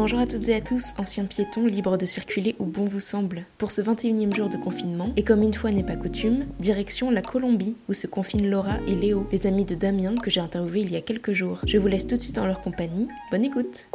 Bonjour 0.00 0.20
à 0.20 0.26
toutes 0.26 0.48
et 0.48 0.54
à 0.54 0.62
tous, 0.62 0.94
anciens 0.96 1.26
piétons 1.26 1.66
libres 1.66 1.98
de 1.98 2.06
circuler 2.06 2.56
où 2.58 2.64
bon 2.64 2.86
vous 2.86 3.00
semble. 3.00 3.44
Pour 3.58 3.70
ce 3.70 3.82
21e 3.82 4.34
jour 4.34 4.48
de 4.48 4.56
confinement, 4.56 5.10
et 5.14 5.24
comme 5.24 5.42
une 5.42 5.52
fois 5.52 5.72
n'est 5.72 5.84
pas 5.84 5.94
coutume, 5.94 6.46
direction 6.58 7.10
la 7.10 7.20
Colombie 7.20 7.76
où 7.86 7.92
se 7.92 8.06
confinent 8.06 8.48
Laura 8.48 8.78
et 8.88 8.94
Léo, 8.94 9.28
les 9.30 9.46
amis 9.46 9.66
de 9.66 9.74
Damien 9.74 10.14
que 10.14 10.30
j'ai 10.30 10.40
interviewé 10.40 10.80
il 10.80 10.90
y 10.90 10.96
a 10.96 11.02
quelques 11.02 11.34
jours. 11.34 11.58
Je 11.66 11.76
vous 11.76 11.86
laisse 11.86 12.06
tout 12.06 12.16
de 12.16 12.22
suite 12.22 12.38
en 12.38 12.46
leur 12.46 12.62
compagnie. 12.62 13.08
Bonne 13.30 13.44
écoute. 13.44 13.88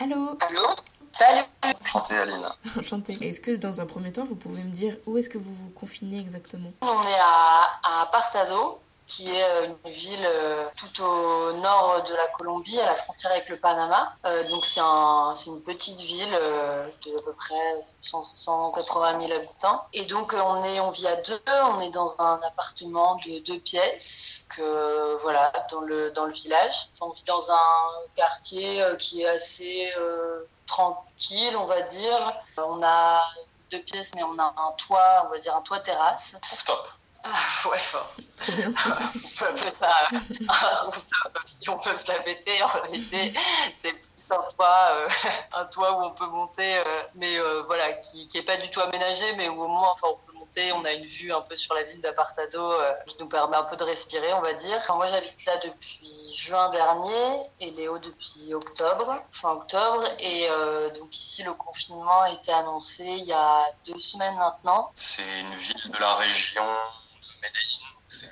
Allô? 0.00 0.36
Allô? 0.40 0.74
Salut 1.16 1.44
Enchanté 1.62 2.16
Aline. 2.16 2.48
Enchantée. 2.80 3.16
Est-ce 3.20 3.40
que 3.40 3.52
dans 3.52 3.80
un 3.80 3.86
premier 3.86 4.10
temps, 4.10 4.24
vous 4.24 4.34
pouvez 4.34 4.64
me 4.64 4.72
dire 4.72 4.96
où 5.06 5.18
est-ce 5.18 5.28
que 5.28 5.38
vous 5.38 5.54
vous 5.54 5.70
confinez 5.70 6.18
exactement? 6.18 6.72
On 6.80 6.86
est 6.86 7.20
à, 7.20 8.02
à 8.02 8.06
Partado, 8.10 8.80
qui 9.06 9.30
est 9.30 9.44
euh, 9.44 9.66
une 9.84 9.92
ville 9.92 10.24
euh, 10.24 10.66
tout 10.76 11.02
au 11.02 11.52
nord 11.52 12.04
de 12.08 12.14
la 12.14 12.28
Colombie, 12.28 12.78
à 12.80 12.86
la 12.86 12.94
frontière 12.94 13.32
avec 13.32 13.48
le 13.48 13.58
Panama. 13.58 14.14
Euh, 14.24 14.48
donc 14.48 14.64
c'est 14.64 14.80
un, 14.80 15.34
c'est 15.36 15.50
une 15.50 15.62
petite 15.62 16.00
ville 16.00 16.30
de 16.30 17.18
à 17.18 17.22
peu 17.22 17.32
près 17.32 17.84
100 18.02 18.22
180 18.22 19.26
000 19.26 19.32
habitants. 19.32 19.84
Et 19.92 20.06
donc 20.06 20.34
on 20.34 20.64
est, 20.64 20.80
on 20.80 20.90
vit 20.90 21.06
à 21.06 21.16
deux. 21.16 21.40
On 21.46 21.80
est 21.80 21.90
dans 21.90 22.20
un 22.20 22.40
appartement 22.42 23.16
de 23.26 23.40
deux 23.40 23.58
pièces, 23.58 24.46
que 24.56 25.18
voilà, 25.22 25.52
dans 25.70 25.80
le 25.80 26.10
dans 26.12 26.26
le 26.26 26.32
village. 26.32 26.90
On 27.00 27.10
vit 27.10 27.24
dans 27.24 27.50
un 27.50 28.08
quartier 28.16 28.84
qui 28.98 29.22
est 29.22 29.28
assez 29.28 29.92
tranquille, 30.66 31.56
on 31.56 31.66
va 31.66 31.82
dire. 31.82 32.34
On 32.56 32.82
a 32.82 33.22
deux 33.70 33.82
pièces, 33.82 34.14
mais 34.14 34.22
on 34.22 34.38
a 34.38 34.44
un 34.44 34.72
toit, 34.76 35.24
on 35.26 35.30
va 35.30 35.38
dire 35.38 35.56
un 35.56 35.62
toit 35.62 35.80
terrasse. 35.80 36.36
Ah, 37.24 37.68
ouais, 37.68 37.78
bien. 38.56 38.72
on 39.14 39.38
peut 39.38 39.46
appeler 39.46 39.70
ça 39.70 39.90
un 40.10 40.84
rooftop, 40.84 41.38
si 41.44 41.68
on 41.70 41.78
peut 41.78 41.96
se 41.96 42.08
la 42.08 42.20
péter. 42.20 42.62
En 42.62 42.68
réalité, 42.68 43.32
c'est 43.74 43.92
plus 43.92 44.24
un 44.30 44.42
toit, 44.56 44.88
euh, 44.92 45.08
un 45.52 45.64
toit 45.66 45.92
où 45.92 46.04
on 46.04 46.10
peut 46.10 46.26
monter, 46.26 46.78
euh, 46.78 47.02
mais 47.14 47.38
euh, 47.38 47.62
voilà, 47.66 47.92
qui, 47.92 48.26
qui 48.28 48.38
est 48.38 48.42
pas 48.42 48.56
du 48.56 48.70
tout 48.70 48.80
aménagé, 48.80 49.34
mais 49.36 49.48
où 49.48 49.62
au 49.62 49.68
moins, 49.68 49.90
enfin, 49.92 50.08
on 50.10 50.26
peut 50.26 50.32
monter. 50.32 50.72
On 50.72 50.84
a 50.84 50.92
une 50.92 51.06
vue 51.06 51.32
un 51.32 51.40
peu 51.40 51.56
sur 51.56 51.74
la 51.74 51.82
ville 51.84 52.00
d'Apartado 52.00 52.60
euh, 52.60 52.92
qui 53.06 53.16
nous 53.20 53.28
permet 53.28 53.56
un 53.56 53.64
peu 53.64 53.76
de 53.76 53.84
respirer, 53.84 54.32
on 54.34 54.40
va 54.40 54.52
dire. 54.54 54.76
Enfin, 54.78 54.96
moi, 54.96 55.06
j'habite 55.06 55.44
là 55.46 55.56
depuis 55.64 56.34
juin 56.34 56.70
dernier 56.70 57.42
et 57.60 57.70
Léo 57.70 57.98
depuis 57.98 58.52
octobre, 58.54 59.18
fin 59.32 59.50
octobre. 59.52 60.04
Et 60.18 60.48
euh, 60.50 60.90
donc 60.90 61.16
ici, 61.16 61.42
le 61.42 61.54
confinement 61.54 62.22
a 62.22 62.30
été 62.30 62.52
annoncé 62.52 63.04
il 63.04 63.24
y 63.24 63.32
a 63.32 63.64
deux 63.86 63.98
semaines 63.98 64.36
maintenant. 64.36 64.90
C'est 64.94 65.40
une 65.40 65.54
ville 65.54 65.90
de 65.90 65.98
la 65.98 66.14
région 66.14 66.64
Medellín. 67.42 67.80
C'est 68.08 68.30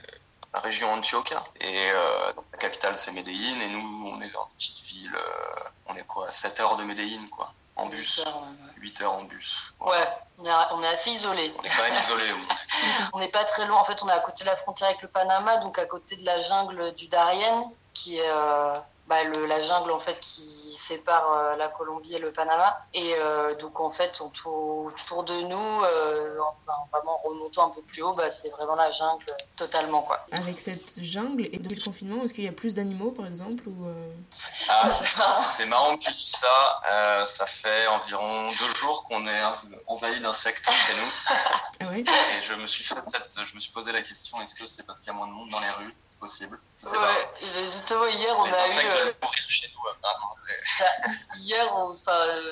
la 0.54 0.60
région 0.60 0.92
Antioquia. 0.92 1.44
Et 1.60 1.90
euh, 1.90 2.32
donc, 2.32 2.44
la 2.52 2.58
capitale, 2.58 2.96
c'est 2.96 3.12
Medellín. 3.12 3.60
Et 3.60 3.68
nous, 3.68 4.08
on 4.08 4.20
est 4.20 4.30
dans 4.30 4.44
une 4.44 4.56
petite 4.56 4.80
ville. 4.84 5.14
euh, 5.14 5.68
on 5.86 5.96
est 5.96 6.06
quoi 6.06 6.30
7 6.30 6.60
heures 6.60 6.76
de 6.76 6.84
Medellín, 6.84 7.28
quoi. 7.28 7.52
En 7.76 7.86
bus. 7.86 8.16
Huit 8.18 8.26
heures, 8.26 8.36
ouais. 8.42 8.72
8 8.78 9.00
heures 9.02 9.12
en 9.12 9.22
bus. 9.24 9.56
Ouais, 9.80 10.08
on 10.38 10.44
est, 10.44 10.52
on 10.72 10.82
est 10.82 10.88
assez 10.88 11.10
isolé. 11.10 11.54
On 11.58 11.62
est 11.62 11.68
quand 11.68 11.82
même 11.82 11.98
isolé, 11.98 12.32
oui. 12.32 12.46
On 13.14 13.18
n'est 13.18 13.28
pas 13.28 13.44
très 13.44 13.66
loin. 13.66 13.78
En 13.78 13.84
fait, 13.84 14.02
on 14.02 14.08
est 14.08 14.12
à 14.12 14.18
côté 14.20 14.44
de 14.44 14.48
la 14.48 14.56
frontière 14.56 14.88
avec 14.90 15.02
le 15.02 15.08
Panama, 15.08 15.58
donc 15.58 15.78
à 15.78 15.86
côté 15.86 16.16
de 16.16 16.24
la 16.26 16.40
jungle 16.42 16.94
du 16.94 17.08
Darien, 17.08 17.70
qui 17.94 18.18
est 18.18 18.28
euh, 18.30 18.78
bah, 19.10 19.24
le, 19.24 19.44
la 19.44 19.60
jungle 19.60 19.90
en 19.90 19.98
fait 19.98 20.20
qui 20.20 20.40
sépare 20.76 21.32
euh, 21.32 21.56
la 21.56 21.68
Colombie 21.68 22.14
et 22.14 22.20
le 22.20 22.32
Panama. 22.32 22.78
Et 22.94 23.14
euh, 23.18 23.56
donc 23.56 23.80
en 23.80 23.90
fait, 23.90 24.20
autour, 24.20 24.86
autour 24.86 25.24
de 25.24 25.34
nous, 25.42 25.82
euh, 25.84 26.38
enfin, 26.38 26.78
vraiment 26.92 27.16
en 27.16 27.28
remontant 27.28 27.66
un 27.66 27.70
peu 27.70 27.82
plus 27.82 28.02
haut, 28.02 28.14
bah, 28.14 28.30
c'est 28.30 28.50
vraiment 28.50 28.76
la 28.76 28.92
jungle 28.92 29.26
totalement 29.56 30.02
quoi. 30.02 30.24
Avec 30.30 30.60
cette 30.60 31.02
jungle 31.02 31.46
et 31.46 31.58
depuis 31.58 31.76
le 31.76 31.84
confinement, 31.84 32.22
est-ce 32.22 32.32
qu'il 32.32 32.44
y 32.44 32.48
a 32.48 32.52
plus 32.52 32.72
d'animaux 32.72 33.10
par 33.10 33.26
exemple 33.26 33.68
ou 33.68 33.86
euh, 33.88 34.12
Ah, 34.68 34.88
c'est 35.56 35.66
marrant 35.66 35.96
que 35.98 36.04
tu 36.04 36.12
dises 36.12 36.36
ça. 36.36 36.80
Euh, 36.92 37.26
ça 37.26 37.46
fait 37.46 37.88
environ 37.88 38.50
deux 38.52 38.74
jours 38.76 39.02
qu'on 39.04 39.26
est 39.26 39.42
envahi 39.88 40.20
d'insectes 40.20 40.70
chez 40.70 40.92
nous. 40.94 41.12
Ah 41.80 41.86
ouais? 41.86 42.00
Et 42.00 42.44
je 42.44 42.54
me 42.54 42.66
suis 42.68 42.84
fait 42.84 43.02
cette, 43.02 43.36
je 43.44 43.54
me 43.56 43.60
suis 43.60 43.72
posé 43.72 43.90
la 43.90 44.02
question 44.02 44.40
est-ce 44.40 44.54
que 44.54 44.66
c'est 44.66 44.86
parce 44.86 45.00
qu'il 45.00 45.08
y 45.08 45.10
a 45.10 45.14
moins 45.14 45.26
de 45.26 45.32
monde 45.32 45.50
dans 45.50 45.58
les 45.58 45.70
rues? 45.70 45.94
Possible. 46.20 46.58
Ouais, 46.84 47.28
et 47.42 47.64
justement 47.72 48.06
hier 48.06 48.34
on 48.38 48.44
les 48.44 48.54
a 48.54 48.66
eu. 48.82 48.86
euh, 48.86 49.12
chez 49.48 49.66
nous. 49.68 49.80
C'est- 50.46 50.86
Hier, 51.36 51.76
euh, 51.76 51.92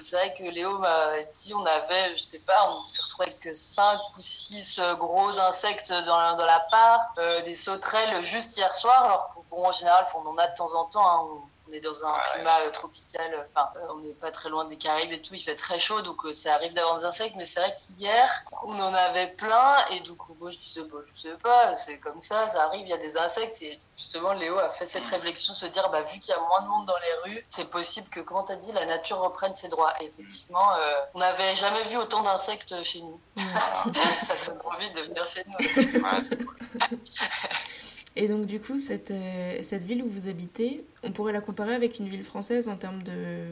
c'est 0.04 0.16
vrai 0.16 0.34
que 0.34 0.42
Léo 0.44 0.78
m'a 0.78 1.22
dit 1.40 1.54
on 1.54 1.64
avait, 1.64 2.16
je 2.16 2.22
sais 2.22 2.38
pas, 2.40 2.70
on 2.72 2.84
s'est 2.84 3.00
retrouvé 3.02 3.26
avec 3.40 3.56
5 3.56 3.98
ou 4.16 4.20
6 4.20 4.80
gros 4.98 5.38
insectes 5.40 5.90
dans, 5.92 6.18
la- 6.20 6.34
dans 6.34 6.44
l'appart, 6.44 7.16
euh, 7.18 7.42
des 7.42 7.54
sauterelles 7.54 8.22
juste 8.22 8.56
hier 8.56 8.74
soir, 8.74 9.02
alors 9.04 9.30
que, 9.34 9.40
bon, 9.50 9.66
en 9.66 9.72
général, 9.72 10.06
on 10.14 10.26
en 10.26 10.36
a 10.38 10.46
de 10.48 10.54
temps 10.56 10.74
en 10.74 10.84
temps, 10.86 11.08
hein, 11.08 11.47
on, 11.68 11.72
est 11.72 11.80
dans 11.80 12.04
un 12.04 12.14
climat 12.32 12.60
euh, 12.60 12.70
tropical, 12.70 13.34
euh, 13.34 13.42
enfin, 13.54 13.68
euh, 13.76 13.86
on 13.94 13.98
n'est 14.00 14.14
pas 14.14 14.30
très 14.30 14.48
loin 14.48 14.64
des 14.66 14.76
Caraïbes 14.76 15.12
et 15.12 15.22
tout, 15.22 15.34
il 15.34 15.42
fait 15.42 15.56
très 15.56 15.78
chaud, 15.78 16.02
donc 16.02 16.20
ça 16.32 16.54
arrive 16.54 16.72
d'avoir 16.74 16.98
des 16.98 17.04
insectes, 17.04 17.34
mais 17.36 17.44
c'est 17.44 17.60
vrai 17.60 17.74
qu'hier, 17.76 18.44
on 18.64 18.78
en 18.78 18.94
avait 18.94 19.28
plein, 19.28 19.84
et 19.90 20.00
du 20.00 20.14
coup, 20.14 20.36
moi, 20.38 20.50
je 20.50 20.58
disais, 20.58 20.82
bah, 20.82 20.98
je 21.14 21.20
sais 21.20 21.36
pas, 21.42 21.74
c'est 21.74 21.98
comme 21.98 22.22
ça, 22.22 22.48
ça 22.48 22.64
arrive, 22.64 22.82
il 22.82 22.90
y 22.90 22.94
a 22.94 22.98
des 22.98 23.16
insectes, 23.16 23.60
et 23.62 23.80
justement, 23.96 24.32
Léo 24.32 24.58
a 24.58 24.70
fait 24.70 24.86
cette 24.86 25.08
Mm. 25.08 25.14
réflexion, 25.14 25.54
se 25.54 25.66
dire, 25.66 25.88
bah, 25.90 26.02
vu 26.02 26.18
qu'il 26.18 26.30
y 26.30 26.34
a 26.34 26.40
moins 26.40 26.62
de 26.62 26.68
monde 26.68 26.86
dans 26.86 26.96
les 26.98 27.32
rues, 27.32 27.46
c'est 27.48 27.68
possible 27.70 28.08
que, 28.08 28.20
comment 28.20 28.44
t'as 28.44 28.56
dit, 28.56 28.72
la 28.72 28.86
nature 28.86 29.18
reprenne 29.18 29.52
ses 29.52 29.68
droits. 29.68 29.92
Et 30.00 30.06
effectivement, 30.06 30.74
euh, 30.74 30.92
on 31.14 31.18
n'avait 31.18 31.54
jamais 31.54 31.84
vu 31.84 31.96
autant 31.96 32.22
d'insectes 32.22 32.82
chez 32.84 33.00
nous. 33.02 33.20
ça 33.36 34.34
donne 34.46 34.60
envie 34.64 34.92
de 34.92 35.00
venir 35.02 35.28
chez 35.28 35.44
nous. 35.46 35.56
Ouais, 35.56 36.36
cool. 36.36 36.56
Et 38.20 38.26
donc 38.26 38.46
du 38.46 38.58
coup, 38.58 38.78
cette, 38.78 39.12
euh, 39.12 39.60
cette 39.62 39.84
ville 39.84 40.02
où 40.02 40.08
vous 40.08 40.26
habitez, 40.26 40.84
on 41.04 41.12
pourrait 41.12 41.32
la 41.32 41.40
comparer 41.40 41.72
avec 41.72 42.00
une 42.00 42.08
ville 42.08 42.24
française 42.24 42.68
en 42.68 42.74
termes 42.76 43.04
de 43.04 43.44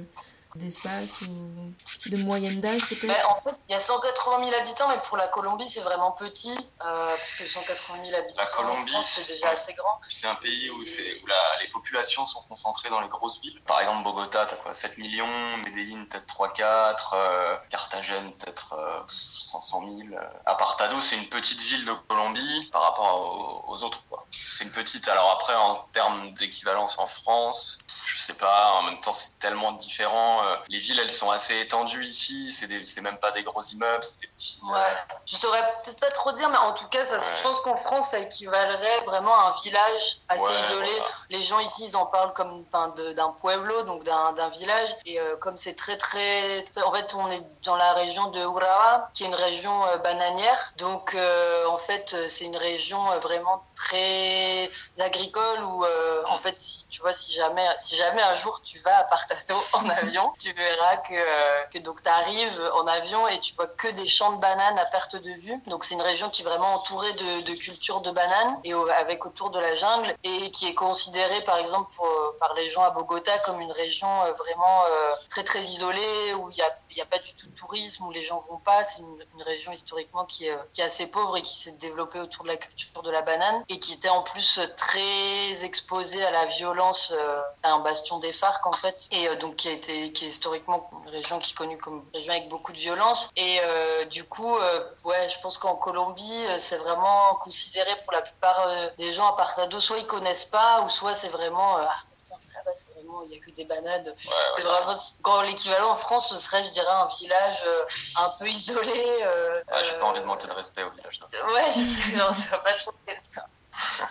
d'espace 0.56 1.20
ou 1.22 1.72
de 2.08 2.16
moyenne 2.16 2.60
d'âge 2.60 2.86
peut-être 2.88 3.30
en 3.30 3.40
fait, 3.40 3.54
il 3.68 3.72
y 3.72 3.74
a 3.74 3.80
180 3.80 4.44
000 4.50 4.60
habitants, 4.60 4.88
mais 4.88 5.00
pour 5.06 5.16
la 5.16 5.28
Colombie, 5.28 5.68
c'est 5.68 5.80
vraiment 5.80 6.12
petit, 6.12 6.56
euh, 6.84 7.16
parce 7.16 7.34
que 7.34 7.44
180 7.48 8.04
000 8.04 8.16
habitants, 8.16 8.42
La 8.42 8.46
Colombie, 8.46 8.92
c'est 9.02 9.32
déjà 9.34 9.50
assez 9.50 9.74
grand. 9.74 10.00
C'est 10.08 10.26
un 10.26 10.34
pays 10.36 10.70
où, 10.70 10.84
c'est, 10.84 11.20
où 11.22 11.26
la- 11.26 11.62
les 11.62 11.68
populations 11.70 12.26
sont 12.26 12.42
concentrées 12.48 12.88
dans 12.90 13.00
les 13.00 13.08
grosses 13.08 13.40
villes. 13.40 13.60
Par 13.66 13.80
exemple, 13.80 14.04
Bogota, 14.04 14.46
t'as 14.46 14.56
quoi 14.56 14.74
7 14.74 14.98
millions, 14.98 15.56
Medellín, 15.58 16.06
peut-être 16.06 16.26
3-4, 16.26 17.14
euh, 17.14 17.56
Carthagène, 17.70 18.32
peut-être 18.38 18.74
euh, 18.74 19.00
500 19.38 19.80
000. 19.80 19.90
euh. 20.12 20.26
Apartado, 20.46 21.00
c'est 21.00 21.16
une 21.16 21.28
petite 21.28 21.60
ville 21.62 21.84
de 21.84 21.92
Colombie 22.08 22.68
par 22.72 22.82
rapport 22.82 23.64
aux, 23.66 23.72
aux 23.72 23.84
autres. 23.84 24.02
C'est 24.50 24.64
une 24.64 24.72
petite. 24.72 25.08
Alors 25.08 25.30
après, 25.32 25.54
en 25.54 25.76
termes 25.92 26.32
d'équivalence 26.34 26.98
en 26.98 27.06
France, 27.06 27.78
je 28.06 28.18
sais 28.18 28.34
pas, 28.34 28.72
en 28.74 28.82
même 28.82 29.00
temps, 29.00 29.12
c'est 29.12 29.38
tellement 29.38 29.72
différent. 29.72 30.42
Euh, 30.46 30.56
Les 30.68 30.78
villes, 30.78 30.98
elles 30.98 31.10
sont 31.10 31.30
assez 31.30 31.58
étendues 31.60 32.04
ici, 32.04 32.52
c'est, 32.52 33.00
même 33.00 33.18
pas 33.18 33.30
des 33.32 33.42
gros 33.42 33.62
immeubles, 33.62 34.02
c'est 34.04 34.20
des 34.20 34.26
petits. 34.28 34.60
Ouais, 34.64 34.96
je 35.26 35.36
saurais 35.36 35.62
peut-être 35.84 36.00
pas 36.00 36.10
trop 36.10 36.32
dire, 36.32 36.48
mais 36.48 36.56
en 36.58 36.72
tout 36.74 36.86
cas, 36.88 37.04
ça, 37.04 37.16
Ouais. 37.16 37.22
je 37.36 37.42
pense 37.42 37.60
qu'en 37.62 37.76
France, 37.76 38.10
ça 38.10 38.18
équivalerait 38.18 39.00
vraiment 39.06 39.34
à 39.34 39.48
un 39.50 39.62
village 39.62 40.18
assez 40.28 40.44
ouais, 40.44 40.60
isolé. 40.60 40.90
voilà. 40.98 41.14
Les 41.30 41.42
gens 41.42 41.58
ici, 41.60 41.84
ils 41.84 41.96
en 41.96 42.06
parlent 42.06 42.32
comme 42.34 42.64
d'un 42.72 43.32
pueblo, 43.40 43.82
donc 43.82 44.04
d'un 44.04 44.48
village. 44.50 44.90
Et 45.04 45.20
euh, 45.20 45.36
comme 45.36 45.56
c'est 45.56 45.74
très, 45.74 45.96
très, 45.96 46.62
très- 46.64 46.82
En 46.82 46.92
fait, 46.92 47.14
on 47.14 47.30
est 47.30 47.42
dans 47.64 47.76
la 47.76 47.92
région 47.94 48.30
de 48.30 48.40
Uraba, 48.40 49.10
qui 49.14 49.24
est 49.24 49.26
une 49.26 49.34
région 49.34 49.84
euh, 49.86 49.96
bananière. 49.98 50.72
Donc, 50.76 51.14
euh, 51.14 51.66
en 51.66 51.78
fait, 51.78 52.14
c'est 52.28 52.44
une 52.44 52.56
région 52.56 53.18
vraiment 53.20 53.64
très 53.74 54.70
agricole 54.98 55.62
où, 55.64 55.84
en 56.28 56.38
fait, 56.38 56.60
si, 56.60 56.86
tu 56.88 57.00
vois, 57.02 57.12
si 57.12 57.32
jamais, 57.32 57.66
si 57.76 57.96
jamais 57.96 58.22
un 58.22 58.36
jour 58.36 58.60
tu 58.62 58.78
vas 58.80 58.98
à 58.98 59.04
Partato 59.04 59.54
en 59.72 59.88
avion, 59.90 60.25
tu 60.38 60.52
verras 60.52 60.96
que, 60.98 61.14
euh, 61.14 61.80
donc 61.80 62.02
tu 62.02 62.08
arrives 62.08 62.70
en 62.74 62.86
avion 62.86 63.26
et 63.28 63.40
tu 63.40 63.54
vois 63.54 63.66
que 63.66 63.88
des 63.88 64.06
champs 64.06 64.32
de 64.32 64.40
bananes 64.40 64.78
à 64.78 64.86
perte 64.86 65.16
de 65.16 65.30
vue. 65.30 65.60
Donc, 65.66 65.84
c'est 65.84 65.94
une 65.94 66.02
région 66.02 66.30
qui 66.30 66.42
est 66.42 66.44
vraiment 66.44 66.74
entourée 66.74 67.12
de, 67.14 67.54
cultures 67.54 68.00
de 68.00 68.10
bananes 68.10 68.60
et 68.64 68.72
avec 68.72 69.24
autour 69.24 69.50
de 69.50 69.58
la 69.58 69.74
jungle 69.74 70.14
et 70.22 70.50
qui 70.50 70.68
est 70.68 70.74
considérée, 70.74 71.42
par 71.44 71.58
exemple, 71.58 71.90
euh, 72.00 72.38
par 72.38 72.54
les 72.54 72.68
gens 72.68 72.82
à 72.82 72.90
Bogota 72.90 73.38
comme 73.40 73.60
une 73.60 73.72
région 73.72 74.08
euh, 74.22 74.32
vraiment 74.32 74.84
très, 75.30 75.44
très 75.44 75.60
isolée 75.60 76.34
où 76.34 76.50
il 76.50 76.54
n'y 76.54 76.62
a, 77.00 77.02
a 77.02 77.06
pas 77.06 77.18
du 77.18 77.34
tout 77.34 77.46
de 77.46 77.54
tourisme, 77.54 78.04
où 78.06 78.10
les 78.10 78.22
gens 78.22 78.44
vont 78.48 78.58
pas. 78.58 78.84
C'est 78.84 79.00
une, 79.00 79.16
région 79.46 79.70
historiquement 79.70 80.24
qui 80.24 80.46
est, 80.46 80.56
qui 80.72 80.82
assez 80.82 81.06
pauvre 81.06 81.36
et 81.36 81.42
qui 81.42 81.56
s'est 81.56 81.72
développée 81.72 82.18
autour 82.18 82.42
de 82.42 82.48
la 82.48 82.56
culture 82.56 83.02
de 83.02 83.10
la 83.10 83.22
banane 83.22 83.62
et 83.68 83.78
qui 83.78 83.92
était 83.92 84.08
en 84.08 84.22
plus 84.22 84.58
très 84.76 85.64
exposée 85.64 86.24
à 86.24 86.32
la 86.32 86.46
violence. 86.46 87.14
C'est 87.56 87.68
un 87.68 87.78
bastion 87.78 88.18
des 88.18 88.32
FARC 88.32 88.66
en 88.66 88.72
fait 88.72 89.06
et 89.12 89.28
donc 89.36 89.56
qui 89.56 89.68
a 89.68 89.72
été 89.72 90.12
qui 90.16 90.24
est 90.24 90.28
historiquement 90.28 90.90
une 91.04 91.10
région 91.10 91.38
qui 91.38 91.52
est 91.52 91.54
connue 91.54 91.78
comme 91.78 92.04
une 92.12 92.18
région 92.18 92.32
avec 92.32 92.48
beaucoup 92.48 92.72
de 92.72 92.78
violence 92.78 93.28
et 93.36 93.58
euh, 93.62 94.04
du 94.06 94.24
coup 94.24 94.56
euh, 94.56 94.80
ouais 95.04 95.28
je 95.30 95.38
pense 95.40 95.58
qu'en 95.58 95.76
Colombie 95.76 96.46
euh, 96.48 96.58
c'est 96.58 96.78
vraiment 96.78 97.34
considéré 97.36 97.90
pour 98.04 98.12
la 98.12 98.22
plupart 98.22 98.66
des 98.98 99.12
gens 99.12 99.28
à 99.32 99.36
Partado 99.36 99.78
soit 99.80 99.98
ils 99.98 100.06
connaissent 100.06 100.46
pas 100.46 100.82
ou 100.82 100.88
soit 100.88 101.14
c'est 101.14 101.28
vraiment 101.28 101.76
ah, 101.76 101.94
c'est 102.38 102.52
là-bas, 102.54 102.70
c'est 102.74 102.92
vraiment 102.94 103.22
il 103.24 103.32
y 103.32 103.36
a 103.36 103.40
que 103.40 103.50
des 103.52 103.64
banades 103.64 104.08
Ouais, 104.08 104.32
c'est 104.56 104.62
ouais. 104.62 104.68
vraiment 104.68 104.94
quand 105.22 105.42
l'équivalent 105.42 105.90
en 105.90 105.96
France 105.96 106.30
ce 106.30 106.38
serait 106.38 106.64
je 106.64 106.70
dirais 106.70 106.86
un 106.90 107.08
village 107.18 107.62
euh, 107.66 107.84
un 108.18 108.30
peu 108.38 108.48
isolé 108.48 109.22
euh, 109.22 109.62
Ouais, 109.70 109.84
j'ai 109.84 109.98
pas 109.98 110.06
envie 110.06 110.20
de 110.20 110.24
manquer 110.24 110.46
de 110.48 110.52
respect 110.52 110.82
au 110.82 110.90
village. 110.90 111.20
Ouais, 111.54 111.70
je 111.70 111.82
sais, 111.84 112.12
genre, 112.12 112.34
ça 112.34 112.50
va 112.50 112.58
pas 112.58 112.76
changer. 112.78 112.96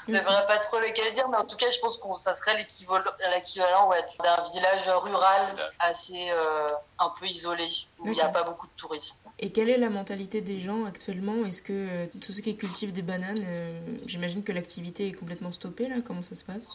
C'est 0.06 0.20
vrai 0.20 0.46
pas 0.48 0.60
trop 0.60 0.80
lequel 0.80 1.14
dire, 1.14 1.28
mais 1.30 1.38
en 1.38 1.46
tout 1.46 1.58
cas, 1.58 1.70
je 1.72 1.80
pense 1.80 1.98
que 1.98 2.08
ça 2.18 2.36
serait 2.36 2.58
l'équivalent 2.58 3.90
ouais, 3.90 4.04
d'un 4.24 4.44
village 4.54 4.88
rural 4.88 5.72
assez 5.80 6.30
euh, 6.32 6.68
un 7.00 7.10
peu 7.20 7.26
isolé, 7.26 7.68
où 8.00 8.08
il 8.08 8.14
n'y 8.14 8.22
a 8.22 8.30
pas 8.30 8.44
beaucoup 8.44 8.68
de 8.68 8.74
tourisme. 8.78 9.16
Et 9.40 9.52
quelle 9.52 9.70
est 9.70 9.78
la 9.78 9.90
mentalité 9.90 10.42
des 10.42 10.62
gens 10.62 10.86
actuellement? 10.86 11.46
Est-ce 11.46 11.62
que 11.62 11.74
euh, 11.74 12.08
tous 12.22 12.34
ceux 12.34 12.42
qui 12.42 12.56
cultivent 12.56 12.94
des 12.94 13.02
bananes, 13.02 13.44
euh, 13.46 13.98
j'imagine 14.06 14.44
que 14.44 14.52
l'activité 14.52 15.10
est 15.10 15.14
complètement 15.14 15.52
stoppée 15.52 15.88
là? 15.88 15.96
Comment 16.06 16.22
ça 16.22 16.36
se 16.36 16.44
passe? 16.44 16.70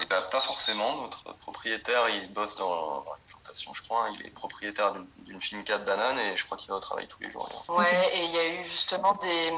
Eh 0.00 0.06
ben, 0.06 0.22
pas 0.30 0.40
forcément. 0.40 1.02
Notre 1.02 1.34
propriétaire, 1.38 2.08
il 2.08 2.32
bosse 2.32 2.54
dans, 2.56 3.04
je 3.72 3.82
crois. 3.82 4.08
Il 4.18 4.26
est 4.26 4.30
propriétaire 4.30 4.94
d'une 5.18 5.40
finca 5.40 5.78
de 5.78 5.84
bananes 5.84 6.18
et 6.18 6.36
je 6.36 6.44
crois 6.44 6.56
qu'il 6.56 6.68
va 6.68 6.76
au 6.76 6.80
travail 6.80 7.06
tous 7.08 7.20
les 7.20 7.30
jours. 7.30 7.64
Ouais, 7.68 8.16
et 8.16 8.24
il 8.24 8.30
y 8.30 8.38
a 8.38 8.48
eu 8.48 8.64
justement 8.64 9.14
des, 9.14 9.50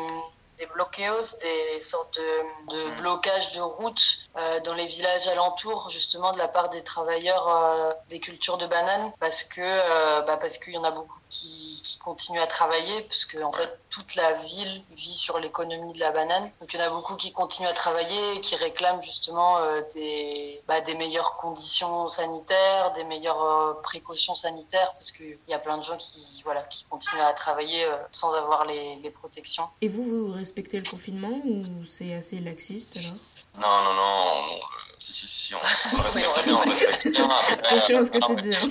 des 0.58 0.66
bloqueos, 0.66 1.36
des 1.42 1.80
sortes 1.80 2.16
de, 2.16 2.72
de 2.72 3.00
blocages 3.00 3.54
de 3.54 3.60
routes 3.60 4.18
euh, 4.36 4.60
dans 4.60 4.74
les 4.74 4.86
villages 4.86 5.26
alentours, 5.28 5.90
justement 5.90 6.32
de 6.32 6.38
la 6.38 6.48
part 6.48 6.70
des 6.70 6.82
travailleurs 6.82 7.48
euh, 7.48 7.92
des 8.08 8.20
cultures 8.20 8.58
de 8.58 8.66
bananes, 8.66 9.12
parce 9.20 9.44
que 9.44 9.60
euh, 9.60 10.22
bah, 10.22 10.36
parce 10.36 10.58
qu'il 10.58 10.74
y 10.74 10.78
en 10.78 10.84
a 10.84 10.90
beaucoup 10.90 11.18
qui, 11.28 11.82
qui 11.84 11.98
continuent 11.98 12.40
à 12.40 12.46
travailler, 12.46 13.02
puisque 13.02 13.36
en 13.42 13.52
fait 13.52 13.78
toute 13.90 14.14
la 14.14 14.34
ville 14.34 14.82
vit 14.92 15.14
sur 15.14 15.38
l'économie 15.38 15.92
de 15.92 16.00
la 16.00 16.12
banane. 16.12 16.50
Donc 16.60 16.72
il 16.72 16.78
y 16.78 16.82
en 16.82 16.86
a 16.86 16.90
beaucoup 16.90 17.16
qui 17.16 17.32
continuent 17.32 17.68
à 17.68 17.72
travailler 17.72 18.36
et 18.36 18.40
qui 18.40 18.54
réclament 18.56 19.02
justement 19.02 19.58
des, 19.94 20.62
bah, 20.68 20.80
des 20.82 20.94
meilleures 20.94 21.36
conditions 21.36 22.08
sanitaires, 22.08 22.92
des 22.92 23.04
meilleures 23.04 23.80
précautions 23.82 24.34
sanitaires, 24.34 24.92
parce 24.94 25.10
qu'il 25.12 25.38
y 25.48 25.54
a 25.54 25.58
plein 25.58 25.78
de 25.78 25.82
gens 25.82 25.96
qui 25.96 26.42
voilà 26.44 26.62
qui 26.62 26.84
continuent 26.84 27.22
à 27.22 27.32
travailler 27.32 27.86
sans 28.12 28.32
avoir 28.32 28.64
les, 28.64 28.96
les 28.96 29.10
protections. 29.10 29.68
Et 29.80 29.88
vous, 29.88 30.32
vous 30.32 30.32
respectez 30.46 30.78
le 30.78 30.88
confinement 30.88 31.42
ou 31.44 31.60
c'est 31.84 32.14
assez 32.14 32.38
laxiste 32.38 32.96
alors? 32.96 33.16
Non, 33.58 33.82
non, 33.84 33.94
non. 33.94 34.54
Euh, 34.54 34.58
si, 35.00 35.12
si, 35.12 35.26
si, 35.26 35.52
on, 35.54 35.58
on 35.58 35.96
respecte 36.02 36.44
bien, 36.44 36.54
on 36.54 36.60
respecte 36.70 37.08
bien. 37.10 37.28
Attention 37.64 37.98
à 37.98 38.04
ce 38.04 38.10
que 38.12 38.18
tu 38.26 38.36
dis. 38.42 38.56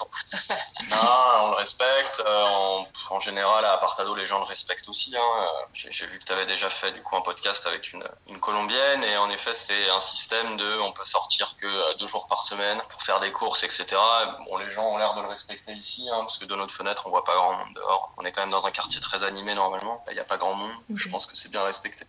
Hein. 0.00 0.54
non, 0.90 0.96
on 1.42 1.50
le 1.50 1.56
respecte. 1.56 2.22
Euh, 2.24 2.84
en, 3.10 3.20
général, 3.20 3.64
à 3.64 3.72
Apartado, 3.72 4.14
les 4.14 4.26
gens 4.26 4.38
le 4.38 4.44
respectent 4.44 4.88
aussi. 4.88 5.14
Hein. 5.16 5.46
J'ai 5.74 6.06
vu 6.06 6.18
que 6.18 6.24
tu 6.24 6.32
avais 6.32 6.46
déjà 6.46 6.70
fait 6.70 6.92
du 6.92 7.02
coup 7.02 7.16
un 7.16 7.20
podcast 7.20 7.66
avec 7.66 7.92
une, 7.92 8.04
une 8.28 8.40
colombienne 8.40 9.04
et 9.04 9.16
en 9.16 9.30
effet, 9.30 9.54
c'est 9.54 9.90
un 9.90 10.00
système 10.00 10.56
de 10.56 10.80
on 10.80 10.92
peut 10.92 11.04
sortir 11.04 11.56
que 11.60 11.66
euh, 11.66 11.94
deux 11.98 12.06
jours 12.06 12.26
par 12.26 12.44
semaine 12.44 12.80
pour 12.88 13.02
faire 13.02 13.20
des 13.20 13.32
courses, 13.32 13.62
etc. 13.62 13.96
Bon, 14.46 14.58
les 14.58 14.70
gens 14.70 14.84
ont 14.84 14.98
l'air 14.98 15.14
de 15.14 15.22
le 15.22 15.28
respecter 15.28 15.72
ici 15.72 16.08
hein, 16.12 16.20
parce 16.20 16.38
que 16.38 16.44
de 16.44 16.54
notre 16.54 16.74
fenêtre, 16.74 17.04
on 17.06 17.10
voit 17.10 17.24
pas 17.24 17.34
grand 17.34 17.54
monde 17.54 17.74
dehors. 17.74 18.12
On 18.16 18.24
est 18.24 18.32
quand 18.32 18.42
même 18.42 18.50
dans 18.50 18.66
un 18.66 18.70
quartier 18.70 19.00
très 19.00 19.24
animé 19.24 19.54
normalement. 19.54 20.04
Il 20.08 20.14
n'y 20.14 20.20
a 20.20 20.24
pas 20.24 20.36
grand 20.36 20.54
monde. 20.54 20.72
Je 20.94 21.08
pense 21.08 21.26
que 21.26 21.36
c'est 21.36 21.50
bien 21.50 21.62
respecté. 21.62 22.06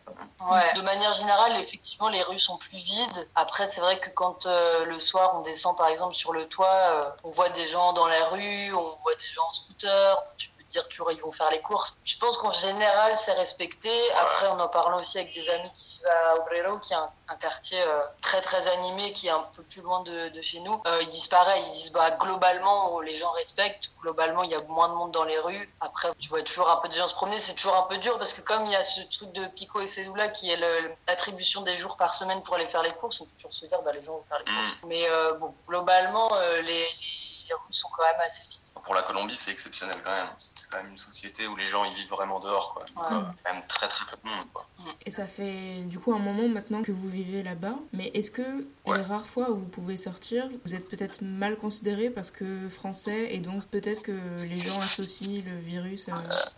Ouais. 0.49 0.73
De 0.73 0.81
manière 0.81 1.13
générale, 1.13 1.55
effectivement, 1.57 2.09
les 2.09 2.21
rues 2.23 2.39
sont 2.39 2.57
plus 2.57 2.77
vides. 2.77 3.29
Après, 3.35 3.67
c'est 3.67 3.81
vrai 3.81 3.99
que 3.99 4.09
quand 4.09 4.45
euh, 4.45 4.85
le 4.85 4.99
soir, 4.99 5.35
on 5.35 5.41
descend 5.41 5.77
par 5.77 5.87
exemple 5.87 6.13
sur 6.13 6.33
le 6.33 6.47
toit, 6.47 7.15
on 7.23 7.31
voit 7.31 7.49
des 7.49 7.67
gens 7.73 7.93
dans 7.93 8.07
la 8.07 8.25
rue, 8.29 8.73
on 8.73 8.95
voit 9.01 9.15
des 9.15 9.27
gens 9.27 9.43
en 9.49 9.53
scooter, 9.53 10.23
tu 10.37 10.49
peux 10.49 10.63
te 10.63 10.69
dire 10.69 10.87
toujours 10.89 11.11
ils 11.11 11.21
vont 11.21 11.31
faire 11.31 11.49
les 11.49 11.61
courses. 11.61 11.95
Je 12.03 12.17
pense 12.17 12.37
qu'en 12.37 12.51
général 12.51 13.17
c'est 13.17 13.33
respecté. 13.33 13.89
Après 14.13 14.47
on 14.47 14.59
en 14.59 14.69
parle 14.69 14.95
aussi 14.95 15.17
avec 15.17 15.33
des 15.33 15.49
amis 15.49 15.71
qui 15.73 15.89
vivent 15.89 16.07
à 16.07 16.35
Obrero, 16.37 16.77
qui 16.79 16.93
est 16.93 16.97
un, 16.97 17.09
quartier 17.41 17.81
euh, 17.81 18.01
très 18.21 18.41
très 18.41 18.67
animé, 18.67 19.11
qui 19.13 19.25
est 19.27 19.31
un 19.31 19.45
peu 19.55 19.63
plus 19.63 19.81
loin 19.81 20.03
de, 20.03 20.29
de 20.29 20.41
chez 20.43 20.59
nous. 20.59 20.79
Euh, 20.85 21.01
ils 21.01 21.09
disent 21.09 21.27
pareil, 21.27 21.63
ils 21.67 21.73
disent 21.73 21.91
bah 21.91 22.11
globalement 22.11 22.99
les 22.99 23.15
gens 23.15 23.31
respectent, 23.31 23.91
globalement 24.01 24.43
il 24.43 24.51
y 24.51 24.55
a 24.55 24.61
moins 24.63 24.89
de 24.89 24.93
monde 24.93 25.11
dans 25.11 25.23
les 25.23 25.39
rues. 25.39 25.73
Après 25.81 26.09
tu 26.19 26.29
vois 26.29 26.43
toujours 26.43 26.69
un 26.69 26.77
peu 26.77 26.89
de 26.89 26.93
gens 26.93 27.07
se 27.07 27.15
promener, 27.15 27.39
c'est 27.39 27.55
toujours 27.55 27.75
un 27.75 27.83
peu 27.83 27.97
dur 27.97 28.17
parce 28.19 28.33
que 28.33 28.41
comme 28.41 28.65
il 28.67 28.71
y 28.71 28.75
a 28.75 28.83
ce 28.83 29.01
truc 29.11 29.31
de 29.31 29.47
Pico 29.47 29.79
et 29.79 29.87
Cédula 29.87 30.29
qui 30.29 30.51
est 30.51 30.57
l'attribution 31.07 31.61
des 31.61 31.75
jours 31.75 31.97
par 31.97 32.13
semaine 32.13 32.43
pour 32.43 32.55
aller 32.55 32.67
faire 32.67 32.83
les 32.83 32.91
courses, 32.91 33.19
on 33.21 33.25
peut 33.25 33.31
toujours 33.37 33.53
se 33.53 33.65
dire 33.65 33.81
bah 33.81 33.93
les 33.93 34.03
gens 34.03 34.13
vont 34.13 34.25
faire 34.29 34.39
les 34.39 34.45
courses. 34.45 34.75
Mm. 34.83 34.87
Mais 34.87 35.09
euh, 35.09 35.33
bon 35.33 35.55
globalement 35.67 36.29
les 36.61 36.73
les 36.73 36.87
routes 37.51 37.73
sont 37.73 37.89
quand 37.95 38.03
même 38.03 38.21
assez 38.21 38.47
vite. 38.49 38.73
Pour 38.83 38.93
la 38.93 39.03
Colombie, 39.03 39.35
c'est 39.35 39.51
exceptionnel 39.51 39.95
quand 40.03 40.11
même. 40.11 40.29
C'est 40.39 40.69
quand 40.69 40.77
même 40.77 40.91
une 40.91 40.97
société 40.97 41.47
où 41.47 41.55
les 41.55 41.65
gens 41.65 41.83
ils 41.83 41.93
vivent 41.93 42.09
vraiment 42.09 42.39
dehors. 42.39 42.73
Quoi. 42.73 42.83
Ouais. 42.83 43.25
quand 43.43 43.53
même 43.53 43.65
très 43.67 43.87
très 43.87 44.05
peu 44.05 44.17
de 44.23 44.29
monde. 44.29 44.47
Quoi. 44.53 44.63
Et 45.05 45.11
ça 45.11 45.27
fait 45.27 45.83
du 45.85 45.99
coup 45.99 46.13
un 46.13 46.19
moment 46.19 46.47
maintenant 46.47 46.81
que 46.81 46.91
vous 46.91 47.09
vivez 47.09 47.43
là-bas. 47.43 47.75
Mais 47.91 48.11
est-ce 48.13 48.31
que 48.31 48.67
les 48.85 49.01
rares 49.01 49.25
fois 49.25 49.49
où 49.49 49.55
vous 49.55 49.67
pouvez 49.67 49.97
sortir, 49.97 50.45
vous 50.65 50.75
êtes 50.75 50.89
peut-être 50.89 51.21
mal 51.21 51.55
considéré 51.55 52.09
parce 52.09 52.31
que 52.31 52.69
français 52.69 53.33
et 53.33 53.39
donc 53.39 53.65
peut-être 53.69 54.01
que 54.01 54.11
les 54.41 54.59
gens 54.59 54.79
associent 54.81 55.41
le 55.45 55.59
virus 55.59 56.09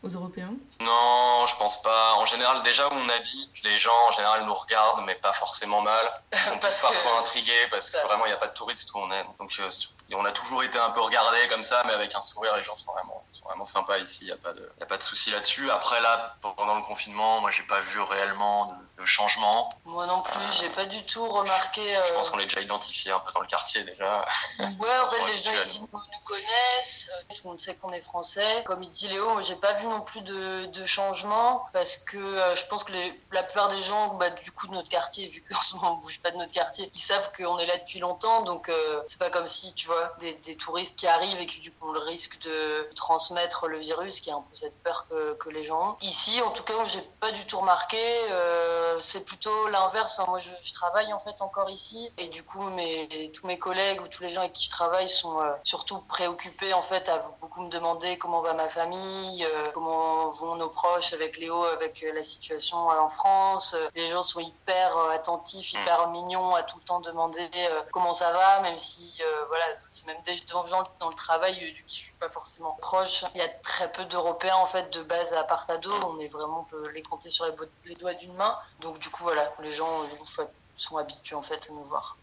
aux 0.03 0.07
Européens 0.07 0.53
Non, 0.81 1.45
je 1.45 1.55
pense 1.57 1.81
pas. 1.81 2.15
En 2.15 2.25
général, 2.25 2.63
déjà 2.63 2.87
où 2.87 2.93
on 2.93 3.09
habite, 3.09 3.63
les 3.63 3.77
gens 3.77 3.91
en 4.07 4.11
général 4.11 4.45
nous 4.45 4.53
regardent, 4.53 5.05
mais 5.05 5.15
pas 5.15 5.33
forcément 5.33 5.81
mal. 5.81 6.05
Ils 6.33 6.39
sont 6.39 6.57
parfois 6.59 6.91
que... 6.91 7.19
intrigués 7.21 7.67
parce 7.69 7.89
que 7.89 7.97
vraiment 8.07 8.25
il 8.25 8.29
n'y 8.29 8.35
a 8.35 8.37
pas 8.37 8.47
de 8.47 8.53
touristes 8.53 8.91
où 8.93 8.99
on 8.99 9.11
est. 9.11 9.23
Donc 9.39 9.51
euh, 9.59 9.69
on 10.13 10.25
a 10.25 10.31
toujours 10.31 10.63
été 10.63 10.77
un 10.79 10.91
peu 10.91 11.01
regardé 11.01 11.37
comme 11.49 11.63
ça, 11.63 11.83
mais 11.85 11.93
avec 11.93 12.15
un 12.15 12.21
sourire, 12.21 12.55
les 12.57 12.63
gens 12.63 12.77
sont 12.77 12.91
vraiment, 12.91 13.23
sont 13.33 13.45
vraiment 13.45 13.65
sympas 13.65 13.99
ici, 13.99 14.19
il 14.21 14.27
n'y 14.27 14.31
a 14.31 14.37
pas 14.37 14.53
de, 14.53 14.71
y 14.79 14.83
a 14.83 14.85
pas 14.85 14.97
de 14.97 15.03
souci 15.03 15.31
là-dessus. 15.31 15.69
Après, 15.69 16.01
là, 16.01 16.35
pendant 16.41 16.75
le 16.75 16.83
confinement, 16.83 17.41
moi, 17.41 17.51
j'ai 17.51 17.63
pas 17.63 17.81
vu 17.81 17.99
réellement 18.01 18.67
de, 18.67 18.75
de 18.97 19.05
changement. 19.05 19.69
Moi 19.85 20.07
non 20.07 20.21
plus, 20.21 20.41
j'ai 20.59 20.69
pas 20.69 20.85
du 20.85 21.03
tout 21.05 21.27
remarqué. 21.27 21.81
Je 22.07 22.13
pense 22.13 22.27
euh, 22.27 22.31
qu'on 22.31 22.39
est 22.39 22.45
déjà 22.45 22.61
identifié 22.61 23.11
un 23.11 23.19
peu 23.19 23.31
dans 23.33 23.41
le 23.41 23.47
quartier 23.47 23.83
déjà. 23.83 24.25
Ouais, 24.59 24.65
en 25.03 25.09
fait, 25.09 25.25
les 25.27 25.37
gens 25.37 25.53
ici 25.53 25.81
nous, 25.81 25.99
connaissent, 26.25 27.11
euh, 27.13 27.33
tout 27.35 27.41
le 27.43 27.49
monde 27.49 27.59
sait 27.59 27.75
qu'on 27.75 27.91
est 27.91 28.01
français. 28.01 28.63
Comme 28.65 28.83
il 28.83 28.89
dit 28.91 29.07
Léo, 29.07 29.43
j'ai 29.43 29.55
pas 29.55 29.73
vu 29.73 29.87
non 29.87 30.01
plus 30.01 30.21
de, 30.21 30.67
de 30.67 30.85
changement 30.85 31.65
parce 31.73 31.97
que 31.97 32.17
euh, 32.17 32.55
je 32.55 32.65
pense 32.67 32.83
que 32.83 32.93
les, 32.93 33.21
la 33.31 33.43
plupart 33.43 33.69
des 33.69 33.81
gens, 33.83 34.13
bah, 34.15 34.29
du 34.29 34.51
coup, 34.51 34.67
de 34.67 34.73
notre 34.73 34.89
quartier, 34.89 35.27
vu 35.27 35.41
qu'en 35.41 35.61
ce 35.61 35.75
moment 35.75 35.93
on 35.93 35.97
bouge 35.97 36.19
pas 36.21 36.31
de 36.31 36.37
notre 36.37 36.53
quartier, 36.53 36.89
ils 36.93 37.01
savent 37.01 37.31
qu'on 37.35 37.59
est 37.59 37.65
là 37.65 37.77
depuis 37.77 37.99
longtemps, 37.99 38.43
donc 38.43 38.71
c'est 39.07 39.19
pas 39.19 39.29
comme 39.29 39.47
si, 39.47 39.73
tu 39.73 39.87
vois, 39.87 40.13
des, 40.19 40.55
touristes 40.57 40.97
qui 40.97 41.07
arrivent 41.07 41.39
et 41.39 41.47
qui 41.47 41.59
du 41.59 41.71
coup 41.71 41.89
ont 41.89 41.91
le 41.91 41.99
risque 41.99 42.39
de 42.41 42.89
transmettre 42.95 43.67
le 43.67 43.79
virus, 43.79 44.21
qui 44.21 44.31
a 44.31 44.35
un 44.35 44.41
peu 44.41 44.55
cette 44.55 44.81
peur 44.83 45.05
que, 45.09 45.33
que 45.33 45.49
les 45.49 45.65
gens 45.65 45.91
ont. 45.91 45.97
Ici, 46.01 46.41
en 46.41 46.51
tout 46.51 46.63
cas, 46.63 46.73
j'ai 46.85 47.01
pas 47.19 47.31
du 47.33 47.45
tout 47.45 47.59
remarqué. 47.59 47.97
Euh, 48.31 48.84
c'est 48.99 49.25
plutôt 49.25 49.67
l'inverse. 49.67 50.19
moi, 50.27 50.39
je, 50.39 50.49
je, 50.63 50.73
travaille 50.73 51.11
en 51.13 51.19
fait 51.19 51.41
encore 51.41 51.69
ici 51.69 52.11
et 52.17 52.27
du 52.27 52.43
coup, 52.43 52.63
mes, 52.69 53.31
tous 53.33 53.45
mes 53.47 53.59
collègues 53.59 54.01
ou 54.01 54.07
tous 54.07 54.23
les 54.23 54.29
gens 54.29 54.41
avec 54.41 54.53
qui 54.53 54.65
je 54.65 54.69
travaille 54.69 55.09
sont 55.09 55.39
euh, 55.41 55.51
surtout 55.63 55.99
préoccupés 55.99 56.73
en 56.73 56.81
fait 56.81 57.07
à 57.09 57.19
beaucoup 57.41 57.61
me 57.61 57.69
demander 57.69 58.17
comment 58.17 58.41
va 58.41 58.53
ma 58.53 58.69
famille, 58.69 59.45
euh, 59.45 59.65
comment 59.73 60.29
vont 60.29 60.55
nos 60.55 60.69
proches 60.69 61.13
avec 61.13 61.37
Léo, 61.37 61.63
avec 61.63 62.05
la 62.13 62.23
situation 62.23 62.77
en 62.87 63.09
France. 63.09 63.75
Les 63.95 64.09
gens 64.09 64.23
sont 64.23 64.39
hyper 64.39 64.97
attentifs, 65.11 65.73
hyper 65.73 66.09
mignons 66.09 66.55
à 66.55 66.63
tout 66.63 66.77
le 66.77 66.83
temps 66.83 66.99
demander 66.99 67.49
comment 67.91 68.13
ça 68.13 68.31
va, 68.31 68.61
même 68.61 68.77
si 68.77 69.21
voilà 69.47 69.65
c'est 69.89 70.07
même 70.07 70.21
des 70.25 70.37
gens 70.47 70.65
dans 70.99 71.09
le 71.09 71.15
travail 71.15 71.55
du 71.73 71.83
qui 71.85 71.99
je 71.99 72.03
suis 72.03 72.13
pas 72.13 72.29
forcément 72.29 72.73
proche. 72.81 73.25
Il 73.33 73.39
y 73.39 73.43
a 73.43 73.49
très 73.63 73.91
peu 73.91 74.05
d'Européens 74.05 74.55
en 74.55 74.67
fait 74.67 74.91
de 74.93 75.01
base 75.03 75.33
à 75.33 75.43
Partado. 75.43 75.91
On 76.03 76.19
est 76.19 76.27
vraiment, 76.27 76.61
on 76.61 76.63
peut 76.63 76.83
les 76.93 77.03
compter 77.03 77.29
sur 77.29 77.45
les, 77.45 77.53
les 77.85 77.95
doigts 77.95 78.13
d'une 78.13 78.33
main. 78.33 78.57
Donc 78.81 78.99
du 78.99 79.09
coup 79.09 79.23
voilà, 79.23 79.53
les 79.61 79.71
gens 79.71 80.03
fois 80.25 80.49
sont 80.77 80.97
habitués 80.97 81.35
en 81.35 81.41
fait 81.41 81.67
à 81.69 81.73
nous 81.73 81.85
voir. 81.85 82.17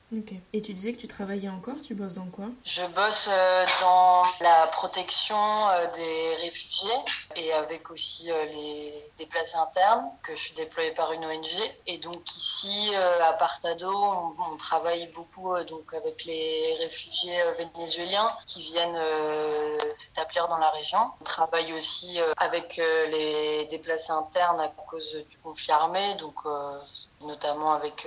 Et 0.53 0.61
tu 0.61 0.75
disais 0.75 0.93
que 0.93 0.99
tu 0.99 1.09
travaillais 1.09 1.49
encore, 1.49 1.81
tu 1.83 1.95
bosses 1.95 2.13
dans 2.13 2.27
quoi? 2.27 2.47
Je 2.67 2.83
bosse 2.95 3.31
euh, 3.33 3.67
dans 3.81 4.25
la 4.41 4.67
protection 4.67 5.37
euh, 5.37 5.87
des 5.93 6.37
réfugiés 6.37 6.91
et 7.35 7.53
avec 7.55 7.91
aussi 7.91 8.31
euh, 8.31 8.45
les 8.45 9.11
déplacés 9.17 9.57
internes 9.57 10.11
que 10.23 10.37
je 10.37 10.41
suis 10.41 10.55
déployée 10.55 10.91
par 10.91 11.13
une 11.13 11.25
ONG. 11.25 11.49
Et 11.87 11.97
donc 11.97 12.31
ici 12.37 12.95
à 12.95 13.33
Partado, 13.35 13.91
on 13.91 14.57
travaille 14.57 15.07
beaucoup 15.15 15.57
donc 15.65 15.95
avec 15.95 16.25
les 16.25 16.77
réfugiés 16.81 17.39
vénézuéliens 17.57 18.31
qui 18.47 18.63
viennent 18.63 19.01
s'établir 19.95 20.49
dans 20.49 20.59
la 20.59 20.71
région. 20.71 20.99
On 21.21 21.25
travaille 21.25 21.73
aussi 21.73 22.19
avec 22.37 22.77
les 22.77 23.67
déplacés 23.71 24.13
internes 24.13 24.61
à 24.61 24.69
cause 24.69 25.25
du 25.31 25.39
conflit 25.39 25.73
armé, 25.73 26.15
donc 26.17 26.37
notamment 27.21 27.73
avec 27.73 28.07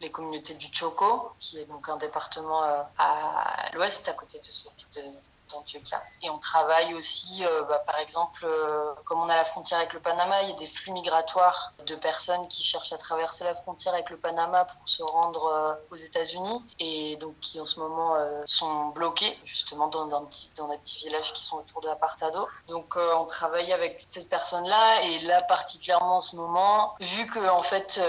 les 0.00 0.10
communautés 0.10 0.54
du 0.54 0.68
Choco, 0.72 1.32
qui 1.40 1.58
est 1.58 1.66
donc 1.66 1.88
un 1.88 1.96
département 1.96 2.62
euh, 2.64 2.82
à 2.98 3.70
l'ouest, 3.74 4.08
à 4.08 4.12
côté 4.12 4.38
de 4.38 4.44
celui 4.44 4.84
de 4.96 5.02
d'Antioquia. 5.50 6.02
Et 6.22 6.30
on 6.30 6.38
travaille 6.38 6.94
aussi, 6.94 7.44
euh, 7.44 7.62
bah, 7.64 7.82
par 7.86 7.98
exemple, 7.98 8.44
euh, 8.44 8.92
comme 9.04 9.20
on 9.20 9.28
a 9.28 9.36
la 9.36 9.44
frontière 9.44 9.78
avec 9.78 9.92
le 9.92 10.00
Panama, 10.00 10.42
il 10.42 10.50
y 10.50 10.52
a 10.52 10.56
des 10.56 10.66
flux 10.66 10.92
migratoires 10.92 11.72
de 11.86 11.94
personnes 11.94 12.48
qui 12.48 12.62
cherchent 12.62 12.92
à 12.92 12.98
traverser 12.98 13.44
la 13.44 13.54
frontière 13.54 13.94
avec 13.94 14.10
le 14.10 14.16
Panama 14.16 14.64
pour 14.64 14.88
se 14.88 15.02
rendre 15.02 15.78
aux 15.90 15.96
États-Unis 15.96 16.64
et 16.78 17.16
donc 17.16 17.38
qui 17.40 17.60
en 17.60 17.66
ce 17.66 17.78
moment 17.78 18.16
sont 18.46 18.86
bloqués 18.88 19.38
justement 19.44 19.88
dans, 19.88 20.14
un 20.14 20.24
petit, 20.24 20.50
dans 20.56 20.68
des 20.68 20.78
petits 20.78 20.98
villages 20.98 21.32
qui 21.32 21.42
sont 21.42 21.58
autour 21.58 21.80
de 21.80 21.88
Apartado. 21.88 22.48
Donc 22.68 22.96
on 22.96 23.26
travaille 23.26 23.72
avec 23.72 24.06
ces 24.08 24.26
personnes-là 24.26 25.02
et 25.02 25.20
là 25.20 25.42
particulièrement 25.42 26.16
en 26.16 26.20
ce 26.20 26.36
moment, 26.36 26.94
vu 27.00 27.26
que 27.26 27.48
en 27.48 27.62
fait 27.62 28.00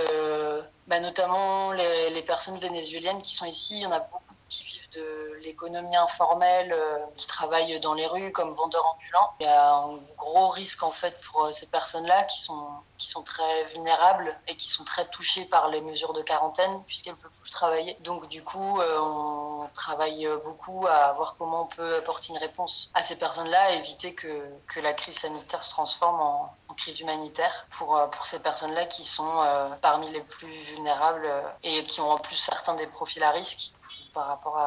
bah, 0.87 0.99
notamment 0.99 1.71
les, 1.71 2.21
personnes 2.23 2.59
vénézuéliennes 2.59 3.21
qui 3.21 3.33
sont 3.33 3.45
ici. 3.45 3.77
Il 3.77 3.81
y 3.81 3.85
en 3.85 3.91
a 3.91 3.99
beaucoup 3.99 4.34
qui 4.55 4.63
vivent 4.63 4.89
de 4.91 5.39
l'économie 5.43 5.95
informelle, 5.97 6.71
euh, 6.71 6.99
qui 7.17 7.27
travaillent 7.27 7.79
dans 7.81 7.93
les 7.93 8.07
rues 8.07 8.31
comme 8.31 8.53
vendeurs 8.53 8.85
ambulants. 8.85 9.33
Il 9.39 9.45
y 9.45 9.49
a 9.49 9.73
un 9.73 9.97
gros 10.17 10.49
risque 10.49 10.83
en 10.83 10.91
fait 10.91 11.19
pour 11.21 11.49
ces 11.51 11.67
personnes-là 11.67 12.23
qui 12.23 12.41
sont 12.41 12.67
qui 12.97 13.09
sont 13.09 13.23
très 13.23 13.65
vulnérables 13.73 14.33
et 14.47 14.55
qui 14.55 14.69
sont 14.69 14.85
très 14.85 15.05
touchées 15.09 15.43
par 15.45 15.67
les 15.67 15.81
mesures 15.81 16.13
de 16.13 16.21
quarantaine 16.21 16.81
puisqu'elles 16.85 17.15
ne 17.15 17.17
peuvent 17.17 17.41
plus 17.41 17.51
travailler. 17.51 17.97
Donc 17.99 18.29
du 18.29 18.41
coup, 18.41 18.79
on 18.79 19.67
travaille 19.73 20.25
beaucoup 20.45 20.87
à 20.87 21.11
voir 21.11 21.35
comment 21.37 21.63
on 21.63 21.65
peut 21.65 21.97
apporter 21.97 22.29
une 22.29 22.37
réponse 22.37 22.91
à 22.93 23.03
ces 23.03 23.17
personnes-là, 23.17 23.73
éviter 23.73 24.13
que, 24.13 24.49
que 24.73 24.79
la 24.79 24.93
crise 24.93 25.19
sanitaire 25.19 25.61
se 25.61 25.71
transforme 25.71 26.21
en, 26.21 26.55
en 26.69 26.73
crise 26.73 27.01
humanitaire 27.01 27.67
pour, 27.71 27.99
pour 28.11 28.25
ces 28.25 28.39
personnes-là 28.39 28.85
qui 28.85 29.03
sont 29.03 29.43
parmi 29.81 30.09
les 30.11 30.21
plus 30.21 30.61
vulnérables 30.63 31.29
et 31.63 31.83
qui 31.83 31.99
ont 31.99 32.11
en 32.11 32.17
plus 32.17 32.37
certains 32.37 32.75
des 32.75 32.87
profils 32.87 33.23
à 33.23 33.31
risque 33.31 33.73
par 34.15 34.27
rapport 34.27 34.57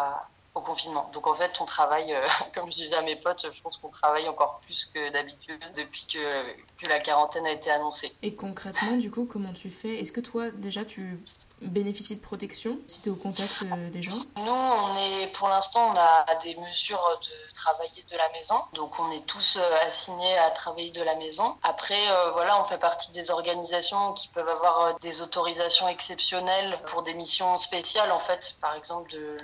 au 0.55 0.61
confinement. 0.61 1.11
Donc 1.13 1.27
en 1.27 1.35
fait, 1.35 1.51
on 1.61 1.65
travaille, 1.65 2.13
euh, 2.13 2.27
comme 2.55 2.71
je 2.71 2.77
disais 2.77 2.95
à 2.95 3.03
mes 3.03 3.17
potes, 3.17 3.47
je 3.53 3.63
pense 3.63 3.79
qu'on 3.79 3.89
travaille 3.89 4.29
encore 4.29 4.61
plus 4.65 4.85
que 4.95 5.13
d'habitude 5.13 5.61
depuis 5.75 6.07
que 6.07 6.89
la 6.89 7.01
quarantaine 7.01 7.47
a 7.47 7.53
été 7.53 7.71
annoncée. 7.71 8.13
Et 8.23 8.35
concrètement, 8.35 8.97
du 8.97 9.11
coup, 9.11 9.27
comment 9.27 9.53
tu 9.53 9.71
fais? 9.71 10.01
Est-ce 10.01 10.13
que 10.13 10.21
toi, 10.21 10.51
déjà, 10.51 10.85
tu 10.85 11.19
bénéficies 11.63 12.17
de 12.17 12.21
protection 12.21 12.79
si 12.87 13.01
tu 13.01 13.09
es 13.09 13.13
au 13.13 13.17
contact 13.17 13.63
euh, 13.63 13.91
des 13.91 14.03
gens 14.03 14.19
Nous, 14.37 14.43
on 14.43 14.97
est, 14.97 15.33
pour 15.33 15.49
l'instant, 15.49 15.93
on 15.93 15.97
a 15.97 16.25
des 16.43 16.57
mesures 16.57 17.21
de 17.23 17.53
travailler 17.55 18.05
de 18.11 18.17
la 18.17 18.29
maison. 18.31 18.57
Donc 18.75 18.99
on 18.99 19.11
est 19.13 19.27
tous 19.27 19.57
euh, 19.57 19.87
assignés 19.87 20.39
à 20.39 20.51
travailler 20.51 20.91
de 20.91 21.03
la 21.03 21.17
maison. 21.17 21.57
Après, 21.63 21.99
voilà, 22.33 22.61
on 22.61 22.65
fait 22.65 22.79
partie 22.79 23.13
des 23.13 23.31
organisations 23.31 24.13
qui 24.15 24.29
peuvent 24.29 24.49
avoir 24.49 24.99
des 25.01 25.23
autorisations 25.23 25.89
exceptionnelles 25.89 26.79
pour 26.87 27.03
des 27.03 27.15
missions 27.15 27.57
spéciales, 27.59 28.11
en 28.13 28.19
fait, 28.19 28.57
par 28.61 28.75
exemple 28.75 29.11
de, 29.11 29.37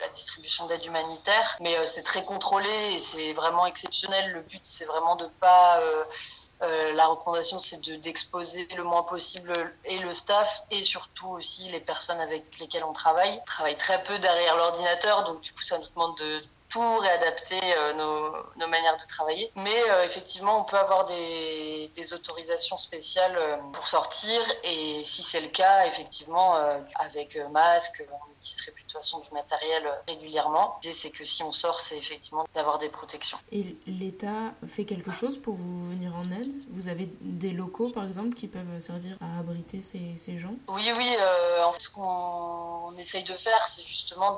la 0.00 0.08
distribution 0.10 0.66
d'aide 0.66 0.84
humanitaire, 0.84 1.56
mais 1.60 1.76
euh, 1.76 1.86
c'est 1.86 2.02
très 2.02 2.24
contrôlé 2.24 2.94
et 2.94 2.98
c'est 2.98 3.32
vraiment 3.32 3.66
exceptionnel. 3.66 4.32
Le 4.32 4.42
but, 4.42 4.60
c'est 4.62 4.84
vraiment 4.84 5.16
de 5.16 5.26
pas. 5.40 5.78
Euh, 5.80 5.94
euh, 5.94 6.04
la 6.60 7.06
recommandation, 7.06 7.58
c'est 7.58 7.80
d'exposer 8.00 8.66
le 8.76 8.84
moins 8.84 9.02
possible 9.02 9.52
et 9.84 9.98
le 9.98 10.12
staff 10.12 10.62
et 10.70 10.82
surtout 10.82 11.28
aussi 11.28 11.68
les 11.70 11.80
personnes 11.80 12.20
avec 12.20 12.58
lesquelles 12.58 12.84
on 12.84 12.92
travaille. 12.92 13.38
On 13.42 13.44
travaille 13.44 13.76
très 13.76 14.02
peu 14.04 14.18
derrière 14.18 14.56
l'ordinateur, 14.56 15.24
donc 15.24 15.40
du 15.42 15.52
coup, 15.52 15.62
ça 15.62 15.78
nous 15.78 15.88
demande 15.88 16.16
de 16.18 16.42
tout 16.70 16.98
réadapter 16.98 17.60
nos, 17.96 18.32
nos, 18.56 18.68
manières 18.68 18.98
de 19.00 19.06
travailler. 19.06 19.52
Mais 19.54 19.82
effectivement, 20.04 20.60
on 20.60 20.64
peut 20.64 20.78
avoir 20.78 21.04
des, 21.04 21.90
autorisations 22.12 22.78
spéciales 22.78 23.38
pour 23.72 23.86
sortir 23.86 24.40
et 24.62 25.02
si 25.04 25.22
c'est 25.22 25.40
le 25.40 25.48
cas, 25.48 25.86
effectivement, 25.86 26.56
avec 26.98 27.36
masque, 27.50 28.04
distribue 28.40 28.82
de 28.82 28.83
toute 28.83 28.83
façon 28.94 29.20
du 29.20 29.30
matériel 29.40 29.82
régulièrement. 30.08 30.78
L'idée, 30.82 30.96
c'est 31.02 31.10
que 31.10 31.24
si 31.24 31.42
on 31.42 31.52
sort, 31.52 31.80
c'est 31.80 31.98
effectivement 31.98 32.46
d'avoir 32.54 32.78
des 32.78 32.88
protections. 32.88 33.38
Et 33.52 33.76
l'État 33.86 34.54
fait 34.74 34.86
quelque 34.92 35.12
chose 35.20 35.36
pour 35.44 35.54
vous 35.54 35.90
venir 35.90 36.12
en 36.14 36.26
aide? 36.38 36.52
Vous 36.70 36.86
avez 36.88 37.06
des 37.20 37.52
locaux, 37.62 37.90
par 37.90 38.04
exemple, 38.04 38.34
qui 38.34 38.46
peuvent 38.46 38.78
servir 38.80 39.16
à 39.20 39.40
abriter 39.40 39.82
ces, 39.82 40.16
ces 40.16 40.38
gens? 40.38 40.54
Oui, 40.68 40.86
oui. 40.96 41.10
Euh, 41.18 41.64
en 41.64 41.72
fait, 41.72 41.82
ce 41.88 41.90
qu'on 41.90 42.94
essaye 42.96 43.24
de 43.24 43.34
faire, 43.34 43.62
c'est 43.68 43.86
justement 43.94 44.36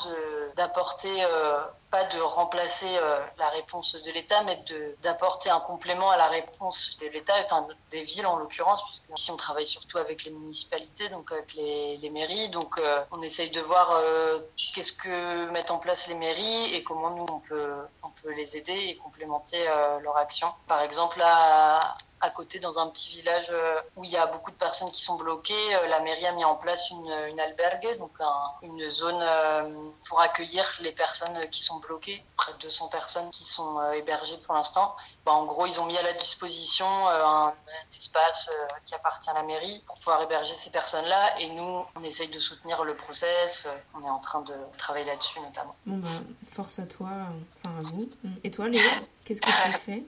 d'apporter, 0.56 1.24
euh, 1.24 1.60
pas 1.90 2.04
de 2.14 2.20
remplacer 2.20 2.92
euh, 2.96 3.20
la 3.38 3.48
réponse 3.50 3.94
de 4.06 4.10
l'État, 4.10 4.42
mais 4.44 4.58
d'apporter 5.02 5.50
un 5.50 5.60
complément 5.60 6.10
à 6.10 6.16
la 6.16 6.28
réponse 6.28 6.96
de 7.00 7.06
l'État, 7.08 7.34
enfin 7.44 7.66
des 7.90 8.04
villes 8.04 8.26
en 8.26 8.36
l'occurrence, 8.36 8.82
puisque 8.84 9.18
ici 9.18 9.30
on 9.30 9.36
travaille 9.36 9.66
surtout 9.66 9.98
avec 9.98 10.24
les 10.24 10.30
municipalités, 10.30 11.08
donc 11.10 11.30
avec 11.32 11.54
les, 11.54 11.98
les 11.98 12.10
mairies. 12.10 12.50
Donc 12.50 12.78
euh, 12.78 13.02
on 13.10 13.20
essaye 13.22 13.50
de 13.50 13.60
voir 13.60 13.86
euh, 13.92 14.40
qu'est-ce 14.74 14.92
que 14.92 15.50
mettent 15.50 15.70
en 15.70 15.78
place 15.78 16.08
les 16.08 16.14
mairies 16.14 16.74
et 16.74 16.82
comment 16.82 17.10
nous 17.10 17.26
on 17.28 17.40
peut, 17.40 17.74
on 18.02 18.10
peut 18.22 18.32
les 18.32 18.56
aider 18.56 18.72
et 18.72 18.96
complémenter 18.96 19.68
euh, 19.68 20.00
leur 20.00 20.16
action? 20.16 20.48
Par 20.66 20.82
exemple, 20.82 21.20
à, 21.22 21.96
à 22.20 22.30
côté, 22.30 22.60
dans 22.60 22.78
un 22.78 22.88
petit 22.88 23.10
village 23.10 23.46
euh, 23.50 23.80
où 23.94 24.04
il 24.04 24.10
y 24.10 24.16
a 24.16 24.26
beaucoup 24.26 24.50
de 24.50 24.56
personnes 24.56 24.90
qui 24.90 25.02
sont 25.02 25.16
bloquées, 25.16 25.74
euh, 25.74 25.86
la 25.88 26.00
mairie 26.00 26.26
a 26.26 26.32
mis 26.32 26.44
en 26.44 26.54
place 26.54 26.90
une, 26.90 27.12
une 27.28 27.38
albergue, 27.38 27.98
donc 27.98 28.12
un, 28.20 28.52
une 28.62 28.90
zone 28.90 29.20
euh, 29.20 29.90
pour 30.08 30.20
accueillir 30.20 30.64
les 30.80 30.92
personnes 30.92 31.38
qui 31.50 31.62
sont 31.62 31.78
bloquées, 31.80 32.24
près 32.36 32.52
de 32.54 32.58
200 32.58 32.88
personnes 32.88 33.30
qui 33.30 33.44
sont 33.44 33.92
hébergées 33.92 34.38
pour 34.38 34.54
l'instant. 34.54 34.96
Bah, 35.24 35.32
en 35.32 35.44
gros, 35.44 35.66
ils 35.66 35.78
ont 35.78 35.86
mis 35.86 35.96
à 35.98 36.02
la 36.02 36.14
disposition 36.14 36.86
un, 36.86 37.48
un 37.48 37.54
espace 37.94 38.50
qui 38.86 38.94
appartient 38.94 39.30
à 39.30 39.34
la 39.34 39.42
mairie 39.42 39.82
pour 39.86 39.96
pouvoir 39.96 40.22
héberger 40.22 40.54
ces 40.54 40.70
personnes-là. 40.70 41.38
Et 41.40 41.50
nous, 41.50 41.84
on 41.94 42.02
essaye 42.02 42.28
de 42.28 42.38
soutenir 42.38 42.84
le 42.84 42.96
process. 42.96 43.68
On 43.94 44.02
est 44.04 44.10
en 44.10 44.20
train 44.20 44.40
de 44.42 44.54
travailler 44.78 45.06
là-dessus 45.06 45.40
notamment. 45.40 45.74
Bon, 45.84 45.98
bah, 45.98 46.08
force 46.46 46.78
à 46.78 46.86
toi, 46.86 47.10
enfin 47.56 47.76
à 47.78 47.82
vous. 47.82 48.08
Et 48.44 48.50
toi, 48.50 48.68
Léo? 48.68 48.80
Qu'est-ce 49.26 49.42
que 49.42 49.48
tu 49.48 49.78
fais? 49.84 50.04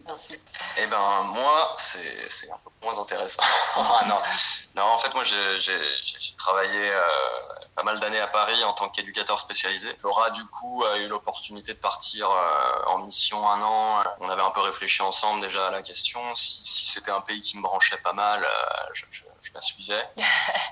Eh 0.76 0.86
ben 0.86 1.22
moi, 1.24 1.76
c'est 1.76 2.48
un 2.52 2.58
peu 2.58 2.70
moins 2.80 2.96
intéressant. 3.00 3.42
ah, 3.74 4.04
non. 4.06 4.20
non, 4.76 4.84
en 4.84 4.98
fait, 4.98 5.12
moi, 5.12 5.24
j'ai 5.24 6.36
travaillé 6.36 6.92
euh, 6.92 7.00
pas 7.74 7.82
mal 7.82 7.98
d'années 7.98 8.20
à 8.20 8.28
Paris 8.28 8.62
en 8.62 8.74
tant 8.74 8.88
qu'éducateur 8.88 9.40
spécialisé. 9.40 9.88
Laura, 10.04 10.30
du 10.30 10.46
coup, 10.46 10.84
a 10.84 10.98
eu 10.98 11.08
l'opportunité 11.08 11.74
de 11.74 11.80
partir 11.80 12.30
euh, 12.30 12.84
en 12.86 12.98
mission 12.98 13.48
un 13.50 13.60
an. 13.60 14.04
On 14.20 14.28
avait 14.28 14.42
un 14.42 14.50
peu 14.50 14.60
réfléchi 14.60 15.02
ensemble 15.02 15.40
déjà 15.40 15.66
à 15.66 15.70
la 15.72 15.82
question. 15.82 16.20
Si, 16.36 16.64
si 16.64 16.86
c'était 16.92 17.10
un 17.10 17.20
pays 17.20 17.40
qui 17.40 17.56
me 17.56 17.62
branchait 17.62 17.98
pas 17.98 18.12
mal, 18.12 18.44
euh, 18.44 18.90
je, 18.92 19.04
je, 19.42 19.52
la 19.52 19.60
suivais. 19.60 20.04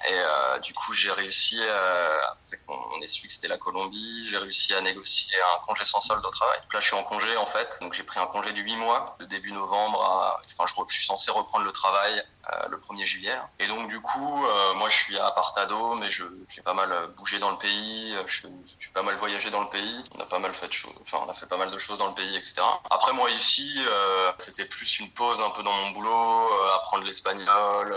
Et 0.09 0.13
euh, 0.13 0.59
du 0.61 0.75
coup, 0.75 0.93
j'ai 0.93 1.11
réussi, 1.11 1.59
euh, 1.61 2.19
après 2.33 2.59
qu'on 2.67 3.01
ait 3.01 3.09
su 3.09 3.27
que 3.27 3.33
c'était 3.33 3.49
la 3.49 3.59
Colombie, 3.59 4.29
j'ai 4.29 4.39
réussi 4.39 4.75
à 4.75 4.81
négocier 4.81 5.37
un 5.57 5.67
congé 5.67 5.85
sans 5.85 6.01
solde 6.01 6.25
au 6.25 6.31
travail. 6.31 6.61
Donc 6.63 6.75
là, 6.75 6.81
je 6.81 6.87
suis 6.87 6.97
en 6.97 7.05
congé, 7.05 7.37
en 7.37 7.47
fait. 7.47 7.79
Donc 7.81 7.93
j'ai 7.93 8.03
pris 8.03 8.21
un 8.21 8.27
congé 8.27 8.53
de 8.53 8.61
8 8.61 8.77
mois, 8.77 9.17
de 9.21 9.27
début 9.27 9.53
novembre 9.53 10.03
à... 10.03 10.41
Enfin, 10.45 10.65
je, 10.67 10.75
je 10.89 10.97
suis 10.97 11.07
censé 11.07 11.31
reprendre 11.31 11.65
le 11.65 11.73
travail 11.73 12.23
euh, 12.53 12.69
le 12.69 12.77
1er 12.77 13.05
juillet. 13.05 13.37
Et 13.59 13.67
donc 13.67 13.89
du 13.89 14.01
coup, 14.01 14.47
euh, 14.47 14.75
moi 14.75 14.89
je 14.89 14.97
suis 14.97 15.19
à 15.19 15.31
Partado, 15.33 15.95
mais 15.97 16.11
je 16.11 16.25
j'ai 16.49 16.63
pas 16.63 16.75
mal 16.75 16.93
bougé 17.17 17.41
dans 17.41 17.51
le 17.51 17.59
pays, 17.59 18.15
je, 18.27 18.47
pas 18.95 19.03
mal 19.03 19.17
voyagé 19.17 19.51
dans 19.51 19.63
le 19.63 19.69
pays. 19.69 20.05
On 20.15 20.21
a 20.21 20.27
pas 20.27 20.39
mal 20.39 20.55
fait 20.55 20.69
de 20.69 20.73
choses, 20.73 20.95
enfin 21.01 21.19
on 21.27 21.29
a 21.29 21.35
fait 21.35 21.47
pas 21.47 21.57
mal 21.57 21.73
de 21.73 21.79
choses 21.79 21.99
dans 21.99 22.07
le 22.07 22.15
pays, 22.15 22.37
etc. 22.37 22.63
Après 22.89 23.13
moi 23.13 23.31
ici, 23.31 23.75
euh, 23.79 24.33
c'était 24.39 24.65
plus 24.65 25.01
une 25.01 25.11
pause 25.11 25.41
un 25.41 25.51
peu 25.51 25.65
dans 25.65 25.73
mon 25.73 25.91
boulot, 25.91 26.49
apprendre 26.75 27.05
l'espagnol, 27.05 27.89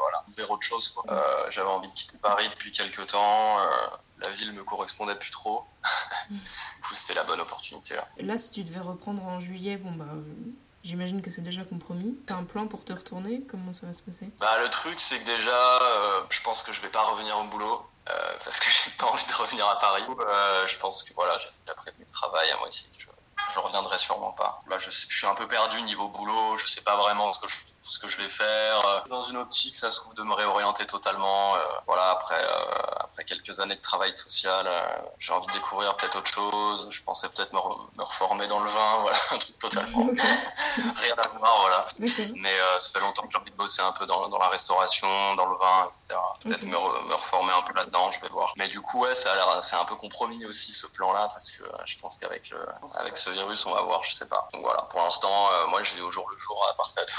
voilà, 0.00 0.24
faire 0.36 0.50
autre 0.50 0.64
chose. 0.64 0.94
J'avais 1.48 1.68
envie 1.68 1.88
de 1.88 1.94
quitter 1.94 2.18
Paris 2.18 2.48
depuis 2.50 2.72
quelques 2.72 3.06
temps. 3.06 3.56
la 4.18 4.28
ville 4.30 4.52
me 4.52 4.64
correspondait 4.64 5.16
plus 5.16 5.30
trop. 5.30 5.64
du 6.30 6.38
coup, 6.82 6.94
c'était 6.94 7.14
la 7.14 7.24
bonne 7.24 7.40
opportunité. 7.40 7.94
Là. 7.94 8.06
là, 8.18 8.36
si 8.36 8.50
tu 8.50 8.64
devais 8.64 8.80
reprendre 8.80 9.24
en 9.24 9.40
juillet, 9.40 9.76
bon 9.78 9.92
bah 9.92 10.04
J'imagine 10.84 11.22
que 11.22 11.30
c'est 11.30 11.40
déjà 11.40 11.64
compromis. 11.64 12.14
T'as 12.26 12.36
un 12.36 12.44
plan 12.44 12.66
pour 12.66 12.84
te 12.84 12.92
retourner? 12.92 13.42
Comment 13.48 13.72
ça 13.72 13.86
va 13.86 13.94
se 13.94 14.02
passer? 14.02 14.28
Bah 14.38 14.58
le 14.60 14.68
truc 14.68 15.00
c'est 15.00 15.18
que 15.18 15.24
déjà, 15.24 15.82
euh, 15.82 16.22
je 16.28 16.42
pense 16.42 16.62
que 16.62 16.72
je 16.72 16.82
vais 16.82 16.90
pas 16.90 17.02
revenir 17.02 17.38
au 17.38 17.44
boulot 17.44 17.86
euh, 18.10 18.12
parce 18.44 18.60
que 18.60 18.68
j'ai 18.70 18.90
pas 18.98 19.06
envie 19.06 19.26
de 19.26 19.32
revenir 19.32 19.66
à 19.66 19.78
Paris. 19.78 20.04
Euh, 20.06 20.66
je 20.66 20.78
pense 20.78 21.02
que 21.02 21.14
voilà, 21.14 21.38
j'ai 21.38 21.74
prévu 21.74 21.96
le 22.00 22.12
travail 22.12 22.50
à 22.50 22.58
moitié. 22.58 22.86
Je, 22.98 23.06
je 23.54 23.58
reviendrai 23.60 23.96
sûrement 23.96 24.32
pas. 24.32 24.60
Là, 24.68 24.76
je, 24.76 24.90
je, 24.90 25.16
suis 25.16 25.26
un 25.26 25.34
peu 25.34 25.48
perdu 25.48 25.80
niveau 25.82 26.08
boulot. 26.08 26.58
Je 26.58 26.66
sais 26.66 26.82
pas 26.82 26.96
vraiment 26.96 27.32
ce 27.32 27.40
que 27.40 27.48
je, 27.48 27.56
ce 27.90 27.98
que 27.98 28.08
je 28.08 28.16
vais 28.18 28.28
faire. 28.28 29.04
Dans 29.08 29.22
une 29.24 29.36
optique, 29.36 29.76
ça 29.76 29.90
se 29.90 29.98
trouve 29.98 30.14
de 30.14 30.22
me 30.22 30.34
réorienter 30.34 30.86
totalement. 30.86 31.54
voilà, 31.86 32.10
après 32.10 32.42
après 33.00 33.24
quelques 33.24 33.60
années 33.60 33.76
de 33.76 33.80
travail 33.80 34.12
social, 34.12 34.68
j'ai 35.18 35.32
envie 35.32 35.46
de 35.46 35.52
découvrir 35.52 35.96
peut-être 35.96 36.16
autre 36.16 36.30
chose. 36.30 36.88
Je 36.90 37.02
pensais 37.02 37.28
peut-être 37.28 37.52
me, 37.52 37.58
re, 37.58 37.88
me, 37.96 38.02
reformer 38.02 38.48
dans 38.48 38.60
le 38.60 38.70
vin. 38.70 38.98
Voilà, 39.04 39.18
un 39.32 39.38
truc 39.38 39.58
totalement 39.58 40.06
rien 40.76 41.14
à 41.16 41.28
voir, 41.38 41.60
voilà. 41.60 41.86
Okay. 42.00 42.32
Mais 42.36 42.58
euh, 42.58 42.78
ça 42.80 42.90
fait 42.90 43.00
longtemps 43.00 43.22
que 43.22 43.32
j'ai 43.32 43.38
envie 43.38 43.50
de 43.50 43.56
bosser 43.56 43.82
un 43.82 43.92
peu 43.92 44.06
dans, 44.06 44.28
dans 44.28 44.38
la 44.38 44.48
restauration, 44.48 45.34
dans 45.34 45.46
le 45.46 45.56
vin, 45.56 45.88
etc. 45.88 46.14
Peut-être 46.40 46.62
okay. 46.62 46.66
me, 46.66 46.76
re, 46.76 47.04
me, 47.04 47.14
reformer 47.14 47.52
un 47.52 47.62
peu 47.62 47.74
là-dedans, 47.74 48.10
je 48.12 48.20
vais 48.20 48.28
voir. 48.28 48.54
Mais 48.56 48.68
du 48.68 48.80
coup, 48.80 49.00
ouais, 49.00 49.14
ça 49.14 49.32
a 49.32 49.34
l'air, 49.34 49.62
c'est 49.62 49.76
un 49.76 49.84
peu 49.84 49.96
compromis 49.96 50.44
aussi 50.46 50.72
ce 50.72 50.86
plan-là, 50.86 51.28
parce 51.32 51.50
que 51.50 51.64
euh, 51.64 51.76
je 51.84 51.98
pense 51.98 52.18
qu'avec 52.18 52.52
avec 52.98 53.16
ce 53.16 53.30
virus, 53.30 53.66
on 53.66 53.74
va 53.74 53.82
voir, 53.82 54.02
je 54.02 54.12
sais 54.12 54.28
pas. 54.28 54.48
Donc 54.52 54.62
voilà, 54.62 54.82
pour 54.82 55.00
l'instant, 55.00 55.48
euh, 55.52 55.66
moi, 55.66 55.82
je 55.82 55.94
vais 55.94 56.02
au 56.02 56.10
jour 56.10 56.28
le 56.30 56.38
jour 56.38 56.66
à 56.70 56.74
partir 56.74 57.04
de 57.06 57.10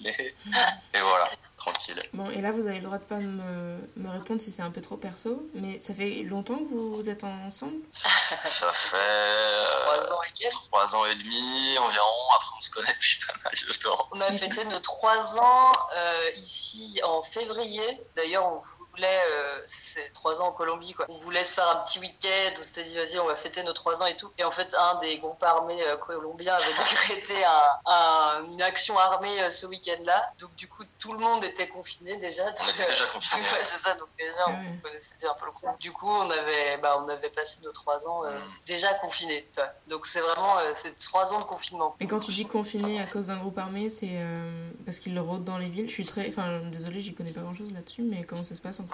et 0.06 1.00
voilà, 1.00 1.30
tranquille. 1.56 1.98
Bon, 2.12 2.30
et 2.30 2.40
là, 2.40 2.52
vous 2.52 2.66
avez 2.66 2.78
le 2.78 2.84
droit 2.84 2.98
de 2.98 3.04
pas 3.04 3.18
me, 3.18 3.78
me 3.96 4.10
répondre 4.10 4.40
si 4.40 4.50
c'est 4.50 4.62
un 4.62 4.70
peu 4.70 4.80
trop 4.80 4.96
perso, 4.96 5.48
mais 5.54 5.80
ça 5.80 5.94
fait 5.94 6.22
longtemps 6.22 6.58
que 6.58 6.74
vous 6.74 7.08
êtes 7.08 7.24
ensemble? 7.24 7.80
Ça 7.92 8.72
fait 8.72 9.66
trois 9.82 10.12
ans 10.12 10.22
et 10.22 10.32
quelques. 10.34 10.52
Trois 10.52 10.94
ans 10.96 11.04
et 11.06 11.14
demi 11.14 11.78
environ. 11.78 12.06
Après, 12.36 12.50
on 12.56 12.60
se 12.60 12.70
connaît 12.70 12.94
depuis 12.94 13.20
pas 13.26 13.34
mal 13.44 13.54
de 13.54 13.72
temps. 13.74 14.08
On 14.12 14.20
a 14.20 14.32
fêté 14.32 14.64
nos 14.64 14.80
trois 14.80 15.36
ans 15.38 15.72
euh, 15.96 16.30
ici 16.36 17.00
en 17.04 17.22
février. 17.22 18.00
D'ailleurs, 18.16 18.46
on 18.46 18.77
voulait, 18.98 19.20
euh, 19.30 19.60
c'est 19.66 20.12
trois 20.12 20.40
ans 20.42 20.48
en 20.48 20.52
Colombie, 20.52 20.92
quoi. 20.92 21.06
On 21.08 21.18
voulait 21.18 21.44
se 21.44 21.54
faire 21.54 21.68
un 21.68 21.84
petit 21.84 21.98
week-end, 21.98 22.56
on 22.58 22.62
s'était 22.62 22.84
dit, 22.84 22.94
vas-y, 22.94 23.18
on 23.18 23.26
va 23.26 23.36
fêter 23.36 23.62
nos 23.62 23.72
trois 23.72 24.02
ans 24.02 24.06
et 24.06 24.16
tout. 24.16 24.30
Et 24.38 24.44
en 24.44 24.50
fait, 24.50 24.68
un 24.78 24.98
des 25.00 25.18
groupes 25.18 25.42
armés 25.42 25.82
euh, 25.82 25.96
colombiens 25.96 26.54
avait 26.54 26.66
décrété 26.78 27.44
un, 27.44 27.90
un, 27.90 28.44
une 28.44 28.62
action 28.62 28.98
armée 28.98 29.40
euh, 29.42 29.50
ce 29.50 29.66
week-end-là. 29.66 30.32
Donc, 30.40 30.54
du 30.56 30.68
coup, 30.68 30.82
tout 30.98 31.12
le 31.12 31.18
monde 31.18 31.44
était 31.44 31.68
confiné 31.68 32.16
déjà. 32.18 32.44
On 32.64 32.68
était 32.70 32.86
déjà 32.88 33.06
confiné. 33.06 33.42
ouais, 33.52 33.64
c'est 33.64 33.78
ça, 33.80 33.94
donc 33.94 34.08
déjà 34.18 34.48
on 34.48 34.78
connaissait 34.82 35.14
un 35.24 35.34
peu 35.34 35.46
le 35.46 35.52
coup. 35.52 35.66
Du 35.80 35.92
coup, 35.92 36.08
on 36.08 36.30
avait, 36.30 36.78
bah, 36.78 37.02
on 37.04 37.08
avait 37.08 37.30
passé 37.30 37.58
nos 37.62 37.72
trois 37.72 38.06
ans 38.08 38.24
euh, 38.24 38.38
Mm. 38.38 38.42
déjà 38.66 38.94
confinés. 38.94 39.48
tu 39.52 39.60
vois. 39.60 39.72
Donc 39.88 40.06
c'est 40.06 40.20
vraiment 40.20 40.58
euh, 40.58 40.72
c'est 40.76 40.98
trois 40.98 41.32
ans 41.32 41.40
de 41.40 41.44
confinement. 41.44 41.96
Et 42.00 42.06
quand 42.06 42.20
tu 42.20 42.32
dis 42.32 42.44
confiné 42.44 43.00
à 43.00 43.06
cause 43.06 43.26
d'un 43.28 43.36
groupe 43.36 43.58
armé, 43.58 43.88
c'est 43.88 44.10
euh, 44.12 44.70
parce 44.84 44.98
qu'ils 44.98 45.18
rôdent 45.18 45.44
dans 45.44 45.58
les 45.58 45.68
villes. 45.68 45.88
Je 45.88 45.94
suis 45.94 46.04
très. 46.06 46.28
Enfin, 46.28 46.60
désolée, 46.70 47.00
j'y 47.00 47.14
connais 47.14 47.32
pas 47.32 47.40
grand 47.40 47.54
chose 47.54 47.72
là-dessus, 47.72 48.02
mais 48.02 48.24
comment 48.24 48.44
ça 48.44 48.54
se 48.54 48.60
passe 48.60 48.80
en 48.80 48.84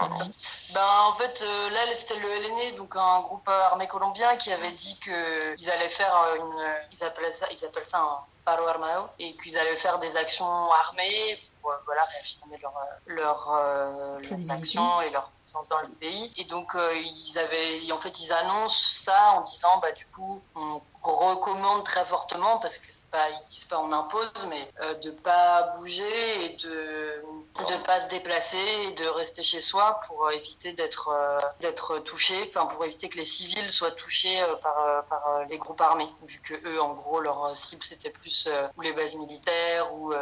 Ben, 0.72 0.86
en 1.06 1.14
fait, 1.14 1.42
euh, 1.42 1.70
là, 1.70 1.80
c'était 1.94 2.18
le 2.18 2.28
LNE, 2.28 2.76
donc 2.76 2.96
un 2.96 3.20
groupe 3.20 3.48
armé 3.48 3.86
colombien, 3.86 4.36
qui 4.36 4.52
avait 4.52 4.72
dit 4.72 4.98
qu'ils 5.00 5.70
allaient 5.70 5.88
faire 5.88 6.16
euh, 6.16 6.36
une. 6.36 6.64
Ils 6.92 7.04
appellent 7.04 7.32
ça, 7.32 7.46
ils 7.50 7.64
appellent 7.64 7.86
ça 7.86 7.98
un 7.98 8.18
paro 8.44 8.66
armado, 8.66 9.08
et 9.18 9.36
qu'ils 9.36 9.56
allaient 9.56 9.76
faire 9.76 9.98
des 9.98 10.16
actions 10.16 10.72
armées 10.72 11.38
pour 11.60 11.70
euh, 11.70 11.76
voilà, 11.86 12.04
réaffirmer 12.04 12.58
leur, 12.58 12.76
euh, 12.76 13.14
leur, 13.14 13.50
euh, 13.50 14.18
leurs 14.20 14.50
actions 14.50 15.00
et 15.02 15.10
leur 15.10 15.30
dans 15.70 15.80
le 15.80 15.88
pays. 16.00 16.32
Et 16.36 16.44
donc, 16.44 16.74
euh, 16.74 16.92
ils 16.94 17.38
avaient. 17.38 17.92
En 17.92 17.98
fait, 17.98 18.20
ils 18.20 18.32
annoncent 18.32 19.02
ça 19.02 19.32
en 19.32 19.42
disant, 19.42 19.78
bah, 19.80 19.92
du 19.92 20.06
coup, 20.06 20.42
on 20.54 20.80
recommande 21.04 21.84
très 21.84 22.04
fortement, 22.06 22.58
parce 22.58 22.78
que 22.78 22.86
c'est 22.92 23.10
pas, 23.10 23.28
ils 23.30 23.68
pas 23.68 23.78
on 23.78 23.92
impose, 23.92 24.46
mais 24.48 24.70
euh, 24.80 24.94
de 24.94 25.10
pas 25.10 25.74
bouger 25.76 26.44
et 26.44 26.56
de 26.56 27.22
de 27.62 27.84
pas 27.84 28.00
se 28.00 28.08
déplacer 28.08 28.56
et 28.56 28.92
de 28.94 29.06
rester 29.08 29.42
chez 29.42 29.60
soi 29.60 30.00
pour 30.06 30.30
éviter 30.32 30.72
d'être 30.72 31.08
euh, 31.08 31.38
d'être 31.60 31.98
touché, 32.00 32.46
pour 32.46 32.84
éviter 32.84 33.08
que 33.08 33.16
les 33.16 33.24
civils 33.24 33.70
soient 33.70 33.92
touchés 33.92 34.40
euh, 34.42 34.56
par 34.56 34.78
euh, 34.78 35.02
par 35.02 35.44
les 35.48 35.58
groupes 35.58 35.80
armés, 35.80 36.08
vu 36.26 36.40
que 36.40 36.54
eux 36.66 36.80
en 36.80 36.94
gros 36.94 37.20
leur 37.20 37.56
cible 37.56 37.82
c'était 37.82 38.10
plus 38.10 38.48
les 38.80 38.92
bases 38.92 39.14
militaires 39.14 39.94
ou 39.94 40.12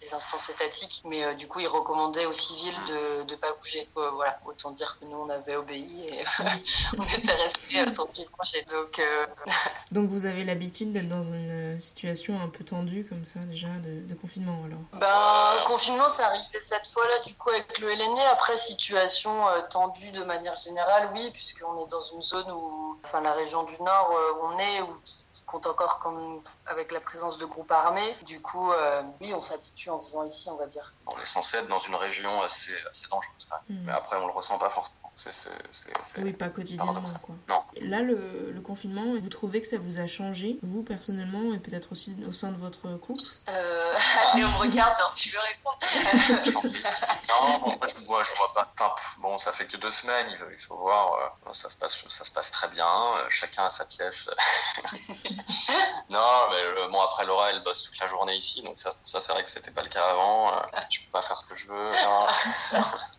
des 0.00 0.12
instances 0.12 0.50
étatiques, 0.50 1.02
mais 1.04 1.24
euh, 1.24 1.34
du 1.34 1.46
coup 1.48 1.60
ils 1.60 1.68
recommandaient 1.68 2.26
aux 2.26 2.32
civils 2.32 2.76
de 2.88 3.24
de 3.24 3.36
pas 3.36 3.52
bouger. 3.54 3.88
Euh, 3.96 4.10
voilà, 4.10 4.38
autant 4.46 4.70
dire 4.70 4.98
que 5.00 5.06
nous 5.06 5.16
on 5.16 5.28
avait 5.28 5.56
obéi 5.56 6.06
et 6.06 6.24
on 6.98 7.02
était 7.02 7.32
restés 7.32 7.80
euh, 7.80 7.92
tranquillement 7.92 8.44
chez 8.44 8.64
nous. 8.66 8.82
Donc 8.82 8.98
euh, 8.98 9.26
Donc 9.92 10.10
vous 10.10 10.26
avez 10.26 10.44
l'habitude 10.44 10.92
d'être 10.92 11.08
dans 11.08 11.22
une 11.22 11.80
situation 11.80 12.40
un 12.40 12.48
peu 12.48 12.64
tendue 12.64 13.06
comme 13.08 13.24
ça 13.24 13.40
déjà 13.40 13.68
de, 13.68 14.06
de 14.06 14.14
confinement 14.14 14.62
alors? 14.64 14.80
Ben, 14.92 15.64
confinement, 15.66 16.08
c'est 16.08 16.22
arrivé 16.22 16.44
cette 16.60 16.88
fois-là, 16.88 17.20
du 17.26 17.34
coup, 17.34 17.50
avec 17.50 17.78
le 17.78 17.88
LNE. 17.88 18.20
Après, 18.32 18.56
situation 18.56 19.48
euh, 19.48 19.62
tendue 19.70 20.10
de 20.12 20.24
manière 20.24 20.56
générale, 20.56 21.10
oui, 21.12 21.30
puisqu'on 21.32 21.78
est 21.84 21.88
dans 21.88 22.02
une 22.14 22.22
zone 22.22 22.50
où, 22.50 22.98
enfin, 23.04 23.20
la 23.20 23.32
région 23.32 23.64
du 23.64 23.80
Nord, 23.82 24.10
euh, 24.12 24.34
où 24.34 24.46
on 24.46 24.58
est, 24.58 24.82
ou 24.82 24.96
qui, 25.04 25.26
compte 25.46 25.66
encore 25.66 26.00
comme 26.00 26.42
avec 26.66 26.90
la 26.90 26.98
présence 27.00 27.38
de 27.38 27.46
groupes 27.46 27.70
armés. 27.70 28.16
Du 28.24 28.40
coup, 28.40 28.72
euh, 28.72 29.02
oui, 29.20 29.32
on 29.32 29.40
s'habitue 29.40 29.85
en 29.90 29.98
vivant 29.98 30.24
ici, 30.24 30.48
on 30.50 30.56
va 30.56 30.66
dire. 30.66 30.95
On 31.06 31.16
est 31.20 31.24
censé 31.26 31.58
être 31.58 31.68
dans 31.68 31.78
une 31.78 31.94
région 31.94 32.42
assez, 32.42 32.72
assez 32.90 33.06
dangereuse 33.08 33.46
quand 33.48 33.56
même. 33.68 33.78
Hmm. 33.78 33.84
Mais 33.86 33.92
après, 33.92 34.16
on 34.16 34.26
le 34.26 34.32
ressent 34.32 34.58
pas 34.58 34.70
forcément. 34.70 35.12
C'est, 35.14 35.32
c'est, 35.32 35.48
c'est, 35.72 35.92
c'est- 36.02 36.20
Oui, 36.22 36.32
pas 36.32 36.48
quotidiennement 36.48 37.02
quoi. 37.22 37.34
Non. 37.48 37.62
Là, 37.80 38.00
le, 38.02 38.50
le 38.52 38.60
confinement, 38.60 39.04
vous 39.18 39.28
trouvez 39.28 39.60
que 39.60 39.66
ça 39.66 39.78
vous 39.78 39.98
a 40.00 40.06
changé, 40.06 40.58
vous 40.62 40.82
personnellement, 40.82 41.54
et 41.54 41.58
peut-être 41.58 41.92
aussi 41.92 42.14
au 42.26 42.30
sein 42.30 42.48
de 42.50 42.56
votre 42.58 42.88
couple? 42.98 43.20
Euh, 43.48 43.94
allez, 44.32 44.44
on 44.44 44.48
me 44.50 44.56
regarde, 44.58 44.94
alors 44.96 45.14
tu 45.14 45.30
veux 45.30 45.38
répondre? 45.40 45.78
Non, 47.28 47.58
bon, 47.60 47.76
moi, 47.78 47.86
je, 47.86 48.04
moi, 48.06 48.22
je 48.22 48.34
vois 48.36 48.52
pas. 48.54 48.72
Enfin, 48.78 48.92
pff, 48.96 49.14
bon, 49.20 49.38
ça 49.38 49.52
fait 49.52 49.66
que 49.66 49.76
deux 49.76 49.90
semaines. 49.90 50.26
Il 50.32 50.38
faut, 50.38 50.50
il 50.52 50.58
faut 50.58 50.76
voir. 50.76 51.14
euh, 51.46 51.52
ça 51.52 51.68
se 51.68 51.76
passe, 51.76 51.98
ça 52.08 52.24
se 52.24 52.30
passe 52.30 52.50
très 52.50 52.68
bien. 52.68 52.86
euh, 52.86 53.26
chacun 53.30 53.64
a 53.64 53.70
sa 53.70 53.84
pièce. 53.86 54.28
non, 56.10 56.48
mais 56.50 56.56
euh, 56.82 56.88
bon, 56.88 57.00
après 57.00 57.24
Laura, 57.24 57.50
elle 57.50 57.62
bosse 57.62 57.84
toute 57.84 57.98
la 58.00 58.08
journée 58.08 58.36
ici, 58.36 58.62
donc 58.62 58.78
ça, 58.78 58.90
ça 59.04 59.20
c'est 59.20 59.32
vrai 59.32 59.44
que 59.44 59.50
c'était 59.50 59.70
pas 59.70 59.82
le 59.82 59.88
cas 59.88 60.04
avant. 60.08 60.52
Je 60.96 61.06
peux 61.06 61.12
pas 61.12 61.22
faire 61.22 61.38
ce 61.38 61.46
que 61.46 61.54
je 61.54 61.68
veux. 61.68 61.90
Non, 61.90 62.26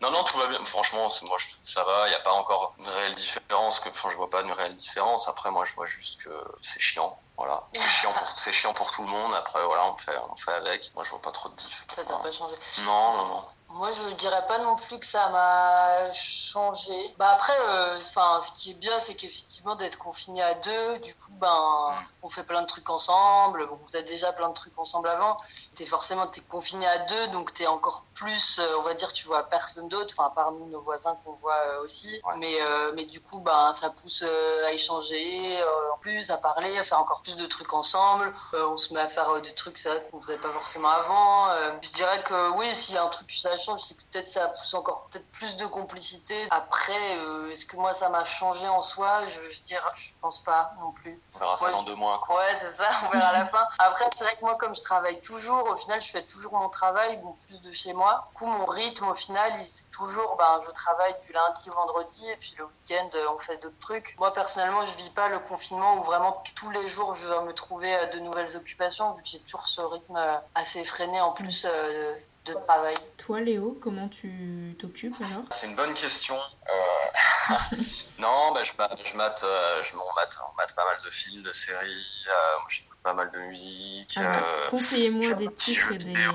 non, 0.02 0.10
non, 0.10 0.24
tout 0.24 0.36
va 0.38 0.46
bien. 0.46 0.64
Franchement, 0.64 1.08
moi, 1.26 1.36
je 1.38 1.46
ça 1.64 1.84
va. 1.84 2.08
Il 2.08 2.12
y 2.12 2.14
a 2.14 2.20
pas 2.20 2.32
encore 2.32 2.74
une 2.78 2.88
réelle 2.88 3.14
différence. 3.14 3.80
Que, 3.80 3.88
enfin, 3.88 4.10
je 4.10 4.16
vois 4.16 4.30
pas 4.30 4.42
une 4.42 4.52
réelle 4.52 4.74
différence. 4.74 5.28
Après, 5.28 5.50
moi, 5.50 5.64
je 5.64 5.74
vois 5.74 5.86
juste 5.86 6.22
que 6.22 6.30
c'est 6.60 6.80
chiant. 6.80 7.18
Voilà, 7.36 7.62
c'est 7.72 7.88
chiant, 7.88 8.12
pour, 8.12 8.28
c'est 8.32 8.52
chiant 8.52 8.74
pour 8.74 8.90
tout 8.90 9.02
le 9.02 9.08
monde. 9.08 9.32
Après, 9.34 9.64
voilà, 9.64 9.86
on 9.86 9.96
fait, 9.96 10.18
on 10.30 10.36
fait 10.36 10.52
avec. 10.52 10.92
Moi, 10.94 11.04
je 11.04 11.10
vois 11.10 11.22
pas 11.22 11.30
trop 11.30 11.48
de 11.48 11.54
diff. 11.54 11.86
Ça 11.94 12.04
t'a 12.04 12.16
pas 12.16 12.32
changé. 12.32 12.56
Non, 12.84 13.16
non, 13.16 13.26
non. 13.26 13.46
Moi, 13.70 13.90
je 13.92 14.14
dirais 14.14 14.44
pas 14.48 14.58
non 14.58 14.76
plus 14.76 14.98
que 14.98 15.04
ça 15.06 15.28
m'a 15.28 16.10
changé. 16.14 17.14
Bah 17.18 17.28
après, 17.34 17.52
euh, 17.68 17.98
enfin, 17.98 18.40
ce 18.40 18.50
qui 18.52 18.70
est 18.70 18.74
bien, 18.74 18.98
c'est 18.98 19.14
qu'effectivement 19.14 19.76
d'être 19.76 19.98
confiné 19.98 20.42
à 20.42 20.54
deux, 20.54 20.98
du 21.00 21.14
coup, 21.14 21.32
ben, 21.32 21.48
Mm. 21.48 22.06
on 22.22 22.30
fait 22.30 22.44
plein 22.44 22.62
de 22.62 22.66
trucs 22.66 22.88
ensemble. 22.88 23.66
Bon, 23.66 23.78
vous 23.86 23.96
êtes 23.96 24.06
déjà 24.06 24.32
plein 24.32 24.48
de 24.48 24.54
trucs 24.54 24.76
ensemble 24.78 25.08
avant. 25.08 25.36
T'es 25.76 25.84
forcément, 25.84 26.26
t'es 26.26 26.40
confiné 26.40 26.86
à 26.86 26.98
deux, 27.00 27.28
donc 27.28 27.52
t'es 27.52 27.66
encore 27.66 28.04
plus, 28.14 28.58
euh, 28.58 28.78
on 28.78 28.82
va 28.82 28.94
dire, 28.94 29.12
tu 29.12 29.26
vois 29.26 29.42
personne 29.44 29.88
d'autre. 29.88 30.14
Enfin, 30.16 30.28
à 30.28 30.30
part 30.30 30.50
nous, 30.52 30.66
nos 30.66 30.80
voisins 30.80 31.16
qu'on 31.24 31.32
voit 31.34 31.54
euh, 31.54 31.82
aussi. 31.84 32.20
Ouais. 32.24 32.34
Mais, 32.38 32.58
mais 32.94 33.04
du 33.04 33.20
coup, 33.20 33.38
ben, 33.40 33.74
ça 33.74 33.90
pousse 33.90 34.24
à 34.66 34.72
échanger, 34.72 35.62
en 35.94 35.98
plus, 35.98 36.30
à 36.30 36.38
parler, 36.38 36.76
à 36.78 36.84
faire 36.84 36.98
encore 37.00 37.20
plus 37.20 37.36
de 37.36 37.46
trucs 37.46 37.72
ensemble. 37.74 38.34
On 38.54 38.76
se 38.78 38.94
met 38.94 39.00
à 39.00 39.08
faire 39.08 39.40
des 39.42 39.54
trucs, 39.54 39.78
vrai 39.80 40.08
qu'on 40.10 40.20
faisait 40.20 40.38
pas 40.38 40.50
forcément 40.52 40.88
avant. 40.88 41.48
Je 41.82 41.90
dirais 41.90 42.22
que 42.24 42.50
oui, 42.56 42.74
s'il 42.74 42.94
y 42.94 42.98
a 42.98 43.04
un 43.04 43.08
truc 43.08 43.26
que 43.28 43.36
ça 43.36 43.57
change, 43.58 43.82
c'est 43.82 43.96
que 43.96 44.04
peut-être 44.10 44.28
ça 44.28 44.48
pousse 44.48 44.72
encore 44.74 45.08
peut-être 45.10 45.28
plus 45.32 45.56
de 45.56 45.66
complicité. 45.66 46.46
Après, 46.50 47.18
euh, 47.18 47.50
est-ce 47.50 47.66
que 47.66 47.76
moi 47.76 47.92
ça 47.92 48.08
m'a 48.08 48.24
changé 48.24 48.66
en 48.66 48.80
soi? 48.80 49.26
Je, 49.26 49.50
je 49.50 49.60
dirais, 49.62 49.82
je 49.94 50.12
pense 50.20 50.38
pas 50.38 50.72
non 50.80 50.92
plus. 50.92 51.20
On 51.34 51.38
verra 51.40 51.56
ça 51.56 51.70
dans 51.70 51.82
deux 51.82 51.94
mois, 51.94 52.18
quoi. 52.24 52.36
Ouais, 52.36 52.54
c'est 52.54 52.72
ça, 52.72 52.88
on 53.06 53.10
verra 53.10 53.28
à 53.28 53.32
la 53.32 53.46
fin. 53.46 53.66
Après, 53.78 54.08
c'est 54.16 54.24
vrai 54.24 54.34
que 54.36 54.40
moi, 54.40 54.56
comme 54.56 54.74
je 54.74 54.82
travaille 54.82 55.20
toujours, 55.20 55.68
au 55.68 55.76
final, 55.76 56.00
je 56.00 56.10
fais 56.10 56.24
toujours 56.26 56.52
mon 56.54 56.68
travail, 56.68 57.18
bon, 57.18 57.36
plus 57.46 57.60
de 57.60 57.72
chez 57.72 57.92
moi. 57.92 58.28
Du 58.30 58.38
coup, 58.38 58.46
mon 58.46 58.64
rythme, 58.64 59.08
au 59.08 59.14
final, 59.14 59.52
c'est 59.66 59.90
toujours, 59.90 60.36
ben, 60.36 60.60
je 60.66 60.70
travaille 60.72 61.14
du 61.26 61.32
lundi 61.32 61.70
au 61.70 61.74
vendredi, 61.74 62.28
et 62.30 62.36
puis 62.36 62.54
le 62.58 62.64
week-end, 62.64 63.10
euh, 63.14 63.26
on 63.34 63.38
fait 63.38 63.58
d'autres 63.58 63.78
trucs. 63.80 64.16
Moi, 64.18 64.32
personnellement, 64.32 64.84
je 64.84 64.94
vis 64.96 65.10
pas 65.10 65.28
le 65.28 65.38
confinement 65.40 65.98
où 65.98 66.02
vraiment 66.04 66.42
tous 66.54 66.70
les 66.70 66.88
jours, 66.88 67.14
je 67.14 67.26
dois 67.26 67.42
me 67.42 67.52
trouver 67.52 67.94
euh, 67.94 68.06
de 68.06 68.20
nouvelles 68.20 68.56
occupations, 68.56 69.12
vu 69.14 69.22
que 69.22 69.28
j'ai 69.28 69.40
toujours 69.40 69.66
ce 69.66 69.80
rythme 69.80 70.18
assez 70.54 70.84
fréné 70.84 71.20
en 71.20 71.32
plus 71.32 71.66
euh, 71.68 72.14
de 72.48 72.54
travail. 72.54 72.94
Toi, 73.16 73.40
Léo, 73.40 73.78
comment 73.80 74.08
tu 74.08 74.76
t'occupes 74.78 75.14
alors? 75.20 75.44
C'est 75.50 75.66
une 75.66 75.76
bonne 75.76 75.94
question. 75.94 76.36
Euh, 76.36 77.54
non, 78.18 78.52
bah, 78.52 78.62
je, 78.62 78.72
mate, 78.78 78.98
je, 79.04 79.16
mate, 79.16 79.42
euh, 79.44 79.82
je 79.82 79.94
on 79.94 80.14
mate, 80.16 80.38
on 80.50 80.56
mate 80.56 80.74
pas 80.74 80.84
mal 80.84 80.96
de 81.04 81.10
films, 81.10 81.42
de 81.42 81.52
séries. 81.52 82.26
Euh, 82.28 82.56
pas 83.02 83.12
mal 83.14 83.30
de 83.30 83.38
musique. 83.38 84.16
Alors, 84.16 84.32
euh, 84.44 84.68
Conseillez-moi 84.70 85.34
des 85.34 85.52
titres 85.54 85.92
et 85.92 85.98
des. 85.98 86.04
vidéo, 86.10 86.32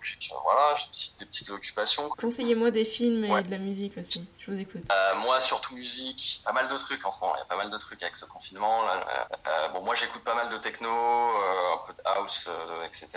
j'ai- 0.00 0.18
Voilà, 0.44 0.74
j'ai 0.92 1.10
des 1.18 1.26
petites- 1.26 1.50
occupations. 1.50 2.08
Conseillez-moi 2.10 2.70
des 2.70 2.84
films 2.84 3.24
et 3.24 3.42
de 3.42 3.50
la 3.50 3.58
musique 3.58 3.96
aussi. 3.98 4.26
Je 4.38 4.50
vous 4.50 4.58
écoute. 4.58 4.82
Euh, 4.90 5.14
moi, 5.16 5.40
surtout 5.40 5.74
musique, 5.74 6.42
pas 6.44 6.52
mal 6.52 6.68
de 6.68 6.76
trucs 6.76 7.04
en 7.04 7.10
ce 7.10 7.20
moment. 7.20 7.34
Il 7.36 7.38
y 7.38 7.42
a 7.42 7.46
pas 7.46 7.56
mal 7.56 7.70
de 7.70 7.78
trucs 7.78 8.02
avec 8.02 8.16
ce 8.16 8.24
confinement. 8.26 8.82
Là. 8.82 9.04
Euh, 9.46 9.68
bon, 9.68 9.82
moi, 9.82 9.94
j'écoute 9.94 10.22
pas 10.22 10.34
mal 10.34 10.48
de 10.50 10.58
techno, 10.58 10.88
euh, 10.90 11.74
un 11.74 11.86
peu 11.86 11.92
de 11.94 12.02
house, 12.04 12.48
etc. 12.86 13.08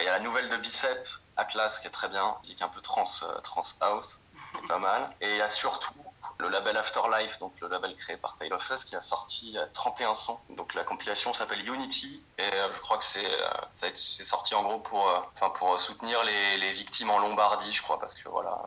Il 0.00 0.04
y 0.04 0.08
a 0.08 0.12
la 0.12 0.20
nouvelle 0.20 0.48
de 0.48 0.56
Bicep, 0.56 1.08
Atlas, 1.36 1.80
qui 1.80 1.86
est 1.86 1.90
très 1.90 2.08
bien. 2.08 2.36
Musique 2.42 2.62
un 2.62 2.68
peu 2.68 2.80
trans, 2.80 3.04
trans 3.42 3.62
house, 3.80 4.18
qui 4.52 4.64
est 4.64 4.68
pas 4.68 4.78
mal. 4.78 5.10
Et 5.20 5.30
il 5.30 5.36
y 5.38 5.42
a 5.42 5.48
surtout 5.48 5.92
le 6.38 6.48
label 6.48 6.76
Afterlife, 6.76 7.38
donc 7.38 7.52
le 7.60 7.68
label 7.68 7.94
créé 7.96 8.16
par 8.16 8.36
Tale 8.36 8.52
of 8.52 8.70
Us, 8.70 8.84
qui 8.84 8.94
a 8.96 9.00
sorti 9.00 9.56
euh, 9.56 9.64
31 9.72 10.14
sons. 10.14 10.38
Donc 10.50 10.74
la 10.74 10.84
compilation 10.84 11.32
s'appelle 11.32 11.66
Unity, 11.68 12.22
et 12.38 12.42
euh, 12.42 12.72
je 12.72 12.80
crois 12.80 12.98
que 12.98 13.04
c'est 13.04 13.24
euh, 13.24 13.48
ça 13.72 13.86
a 13.86 13.88
été- 13.88 14.00
c'est 14.00 14.24
sorti 14.24 14.54
en 14.54 14.62
gros 14.62 14.78
pour, 14.78 15.08
euh, 15.08 15.18
enfin 15.34 15.50
pour 15.50 15.80
soutenir 15.80 16.22
les, 16.24 16.58
les 16.58 16.72
victimes 16.72 17.10
en 17.10 17.18
Lombardie, 17.18 17.72
je 17.72 17.82
crois, 17.82 17.98
parce 17.98 18.14
que 18.14 18.28
voilà, 18.28 18.58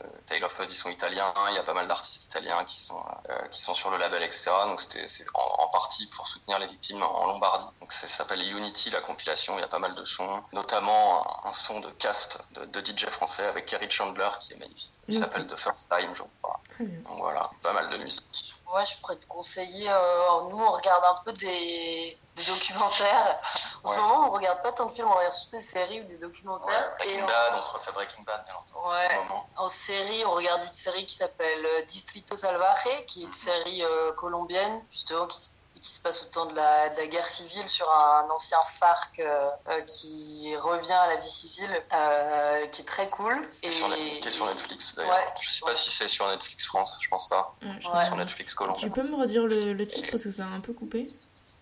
euh, 0.00 0.04
Tale 0.26 0.44
of 0.44 0.58
Us, 0.60 0.66
ils 0.70 0.74
sont 0.74 0.88
italiens, 0.90 1.32
il 1.50 1.54
y 1.54 1.58
a 1.58 1.62
pas 1.62 1.74
mal 1.74 1.86
d'artistes 1.88 2.24
italiens 2.24 2.64
qui 2.64 2.80
sont 2.80 3.02
euh, 3.30 3.48
qui 3.48 3.60
sont 3.60 3.74
sur 3.74 3.90
le 3.90 3.98
label, 3.98 4.22
etc. 4.22 4.50
Donc 4.66 4.80
c'était 4.80 5.06
c'est 5.08 5.24
en, 5.34 5.62
en 5.64 5.68
partie 5.68 6.06
pour 6.08 6.26
soutenir 6.26 6.58
les 6.58 6.66
victimes 6.66 7.02
en, 7.02 7.26
Lombardie. 7.26 7.66
Donc 7.80 7.92
ça 7.92 8.06
s'appelle 8.08 8.40
Unity, 8.42 8.90
la 8.90 9.00
compilation. 9.00 9.56
Il 9.58 9.60
y 9.60 9.64
a 9.64 9.68
pas 9.68 9.78
mal 9.78 9.94
de 9.94 10.04
sons, 10.04 10.42
notamment 10.52 11.44
un, 11.46 11.50
un 11.50 11.52
son 11.52 11.80
de 11.80 11.90
cast 11.90 12.40
de, 12.52 12.64
de 12.64 12.80
DJ 12.84 13.06
français 13.06 13.44
avec 13.46 13.66
Kerry 13.66 13.90
Chandler 13.90 14.28
qui 14.40 14.52
est 14.54 14.56
magnifique. 14.56 14.92
Il 15.08 15.18
s'appelle 15.18 15.46
The 15.46 15.56
First 15.56 15.88
Time, 15.90 16.14
je 16.14 16.22
crois. 16.40 16.60
Très 16.70 16.84
bien. 16.84 17.00
Voilà, 17.18 17.50
pas 17.62 17.72
mal 17.72 17.90
de 17.90 17.98
musique. 18.04 18.54
Moi, 18.66 18.84
je 18.84 18.94
pourrais 19.00 19.16
te 19.16 19.26
conseiller. 19.26 19.88
euh, 19.90 20.42
nous, 20.48 20.58
on 20.58 20.70
regarde 20.72 21.04
un 21.04 21.14
peu 21.24 21.32
des, 21.34 22.18
des 22.34 22.44
documentaires. 22.44 23.38
En 23.84 23.88
ce 23.88 23.96
moment, 23.96 24.28
on 24.28 24.30
regarde 24.30 24.62
pas 24.62 24.72
tant 24.72 24.86
de 24.86 24.92
films, 24.94 25.08
on 25.08 25.14
regarde 25.14 25.32
surtout 25.32 25.56
des 25.56 25.62
séries 25.62 26.00
ou 26.00 26.04
des 26.04 26.18
documentaires. 26.18 26.94
Breaking 26.98 27.26
Bad, 27.26 27.52
on 27.56 27.62
se 27.62 27.70
refait 27.70 27.92
Breaking 27.92 28.22
Bad, 28.22 28.44
bien 28.44 28.54
entendu. 28.54 28.88
Ouais. 28.88 29.26
en 29.56 29.68
série, 29.68 30.24
on 30.24 30.32
regarde 30.32 30.64
une 30.64 30.72
série 30.72 31.04
qui 31.06 31.14
s'appelle 31.16 31.64
euh, 31.66 31.82
Distrito 31.84 32.36
Salvaje, 32.36 33.04
qui 33.08 33.22
est 33.22 33.26
une 33.26 33.34
série 33.34 33.84
euh, 33.84 34.12
colombienne, 34.14 34.84
justement, 34.90 35.26
qui, 35.26 35.38
se- 35.40 35.50
qui 35.82 35.90
se 35.92 36.00
passe 36.00 36.22
au 36.22 36.26
temps 36.26 36.46
de 36.46 36.54
la, 36.54 36.88
de 36.90 36.96
la 36.96 37.06
guerre 37.08 37.26
civile 37.26 37.68
sur 37.68 37.90
un 37.92 38.28
ancien 38.30 38.58
FARC 38.78 39.18
euh, 39.18 39.50
euh, 39.68 39.80
qui 39.82 40.54
revient 40.56 40.92
à 40.92 41.08
la 41.08 41.16
vie 41.16 41.28
civile, 41.30 41.82
euh, 41.92 42.66
qui 42.68 42.82
est 42.82 42.84
très 42.84 43.10
cool. 43.10 43.46
Qui 43.60 43.68
est 43.68 43.72
sur, 43.72 43.88
Net- 43.88 44.20
qui 44.22 44.28
est 44.28 44.30
sur 44.30 44.46
Netflix 44.46 44.94
d'ailleurs. 44.94 45.12
Ouais. 45.12 45.28
Je 45.40 45.50
sais 45.50 45.64
pas 45.66 45.74
si 45.74 45.90
c'est 45.90 46.08
sur 46.08 46.26
Netflix 46.28 46.66
France, 46.66 46.96
je 47.00 47.08
pense 47.08 47.28
pas. 47.28 47.54
Ouais, 47.62 47.68
je 47.80 47.88
Ouais. 47.88 48.04
Sur 48.06 48.16
Netflix 48.16 48.54
Colombie. 48.54 48.80
Tu 48.80 48.90
peux 48.90 49.02
me 49.02 49.16
redire 49.16 49.44
le, 49.44 49.72
le 49.72 49.86
titre 49.86 50.08
parce 50.10 50.22
que 50.22 50.30
ça 50.30 50.44
a 50.44 50.46
un 50.46 50.60
peu 50.60 50.72
coupé 50.72 51.06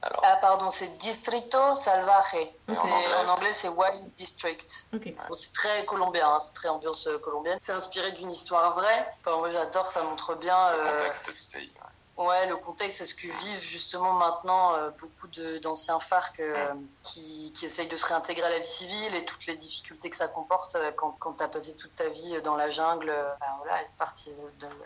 Alors, 0.02 0.20
Ah 0.22 0.36
pardon, 0.40 0.70
c'est 0.70 0.98
Distrito 0.98 1.74
Salvaje. 1.74 2.34
En 2.68 2.72
anglais, 2.74 3.14
En 3.26 3.28
anglais, 3.30 3.52
c'est 3.54 3.68
Wild 3.68 4.14
District. 4.16 4.70
Ok. 4.94 5.14
Bon, 5.28 5.34
c'est 5.34 5.52
très 5.54 5.84
colombien, 5.86 6.28
hein, 6.28 6.40
c'est 6.40 6.52
très 6.54 6.68
ambiance 6.68 7.08
colombienne. 7.24 7.58
C'est 7.62 7.72
inspiré 7.72 8.12
d'une 8.12 8.30
histoire 8.30 8.74
vraie. 8.74 9.12
Enfin, 9.24 9.38
moi, 9.38 9.50
j'adore, 9.50 9.90
ça 9.90 10.02
montre 10.02 10.34
bien. 10.34 10.72
le 10.72 10.86
euh, 10.86 10.96
contexte 10.98 11.26
du 11.26 11.32
pays. 11.52 11.72
ouais. 11.74 11.86
Ouais, 12.20 12.44
le 12.46 12.58
contexte, 12.58 12.98
c'est 12.98 13.06
ce 13.06 13.14
que 13.14 13.28
vivent 13.28 13.62
justement 13.62 14.12
maintenant 14.12 14.74
euh, 14.74 14.90
beaucoup 14.90 15.26
d'anciens 15.62 15.98
FARC 16.00 16.38
euh, 16.40 16.74
qui, 17.02 17.50
qui 17.54 17.64
essayent 17.64 17.88
de 17.88 17.96
se 17.96 18.04
réintégrer 18.04 18.44
à 18.44 18.50
la 18.50 18.58
vie 18.58 18.66
civile 18.66 19.16
et 19.16 19.24
toutes 19.24 19.46
les 19.46 19.56
difficultés 19.56 20.10
que 20.10 20.16
ça 20.16 20.28
comporte 20.28 20.74
euh, 20.74 20.92
quand, 20.92 21.12
quand 21.12 21.32
tu 21.32 21.42
as 21.42 21.48
passé 21.48 21.74
toute 21.76 21.94
ta 21.96 22.10
vie 22.10 22.42
dans 22.42 22.56
la 22.56 22.68
jungle, 22.68 23.08
euh, 23.08 23.24
ben 23.40 23.46
voilà, 23.60 23.80
être 23.80 23.92
parti 23.98 24.30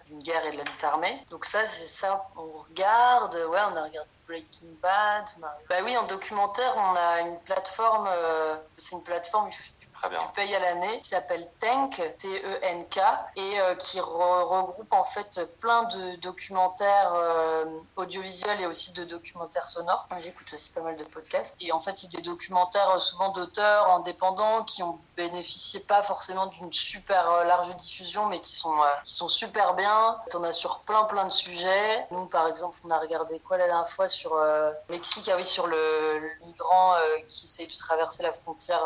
d'une 0.06 0.22
guerre 0.22 0.46
et 0.46 0.52
de 0.52 0.58
la 0.58 0.62
lutte 0.62 0.84
armée. 0.84 1.24
Donc 1.28 1.44
ça, 1.44 1.66
c'est 1.66 1.88
ça, 1.88 2.24
on 2.36 2.62
regarde, 2.68 3.34
ouais, 3.34 3.60
on 3.72 3.76
a 3.76 3.82
regardé 3.82 4.10
Breaking 4.28 4.68
Bad. 4.80 5.24
on 5.40 5.42
a- 5.42 5.58
Bah 5.68 5.76
oui, 5.82 5.96
en 5.98 6.04
documentaire, 6.06 6.72
on 6.76 6.94
a 6.94 7.20
une 7.22 7.40
plateforme, 7.40 8.08
c'est 8.76 8.94
une 8.94 9.02
plateforme, 9.02 9.50
Très 10.04 10.10
bien. 10.10 10.26
tu 10.26 10.32
payes 10.34 10.54
à 10.54 10.58
l'année, 10.60 11.00
qui 11.02 11.08
s'appelle 11.10 11.48
Tank, 11.60 12.00
T-E-N-K, 12.18 13.00
et 13.36 13.60
euh, 13.60 13.74
qui 13.76 13.98
re- 13.98 14.42
regroupe 14.44 14.92
en 14.92 15.04
fait 15.04 15.40
plein 15.60 15.84
de 15.84 16.16
documentaires 16.16 17.12
euh, 17.14 17.64
audiovisuels 17.96 18.60
et 18.60 18.66
aussi 18.66 18.92
de 18.92 19.04
documentaires 19.04 19.66
sonores. 19.66 20.06
J'écoute 20.18 20.52
aussi 20.52 20.70
pas 20.70 20.82
mal 20.82 20.96
de 20.96 21.04
podcasts. 21.04 21.54
Et 21.60 21.72
en 21.72 21.80
fait, 21.80 21.96
c'est 21.96 22.10
des 22.14 22.22
documentaires 22.22 22.90
euh, 22.90 22.98
souvent 22.98 23.30
d'auteurs 23.30 23.90
indépendants 23.90 24.64
qui 24.64 24.82
ont 24.82 24.98
bénéficié 25.16 25.80
pas 25.80 26.02
forcément 26.02 26.46
d'une 26.48 26.72
super 26.72 27.44
large 27.44 27.74
diffusion, 27.76 28.26
mais 28.26 28.40
qui 28.40 28.54
sont, 28.54 28.74
qui 29.04 29.14
sont 29.14 29.28
super 29.28 29.74
bien. 29.74 30.18
On 30.34 30.42
a 30.42 30.52
sur 30.52 30.80
plein 30.80 31.04
plein 31.04 31.26
de 31.26 31.32
sujets. 31.32 32.06
Nous, 32.10 32.26
par 32.26 32.48
exemple, 32.48 32.76
on 32.84 32.90
a 32.90 32.98
regardé 32.98 33.38
quoi 33.40 33.56
la 33.56 33.66
dernière 33.66 33.88
fois 33.90 34.08
sur 34.08 34.36
Mexique, 34.90 35.28
ah 35.32 35.36
oui, 35.36 35.44
sur 35.44 35.66
le, 35.66 36.18
le 36.18 36.30
migrant 36.46 36.94
qui 37.28 37.46
essaye 37.46 37.68
de 37.68 37.76
traverser 37.78 38.22
la 38.22 38.32
frontière 38.32 38.82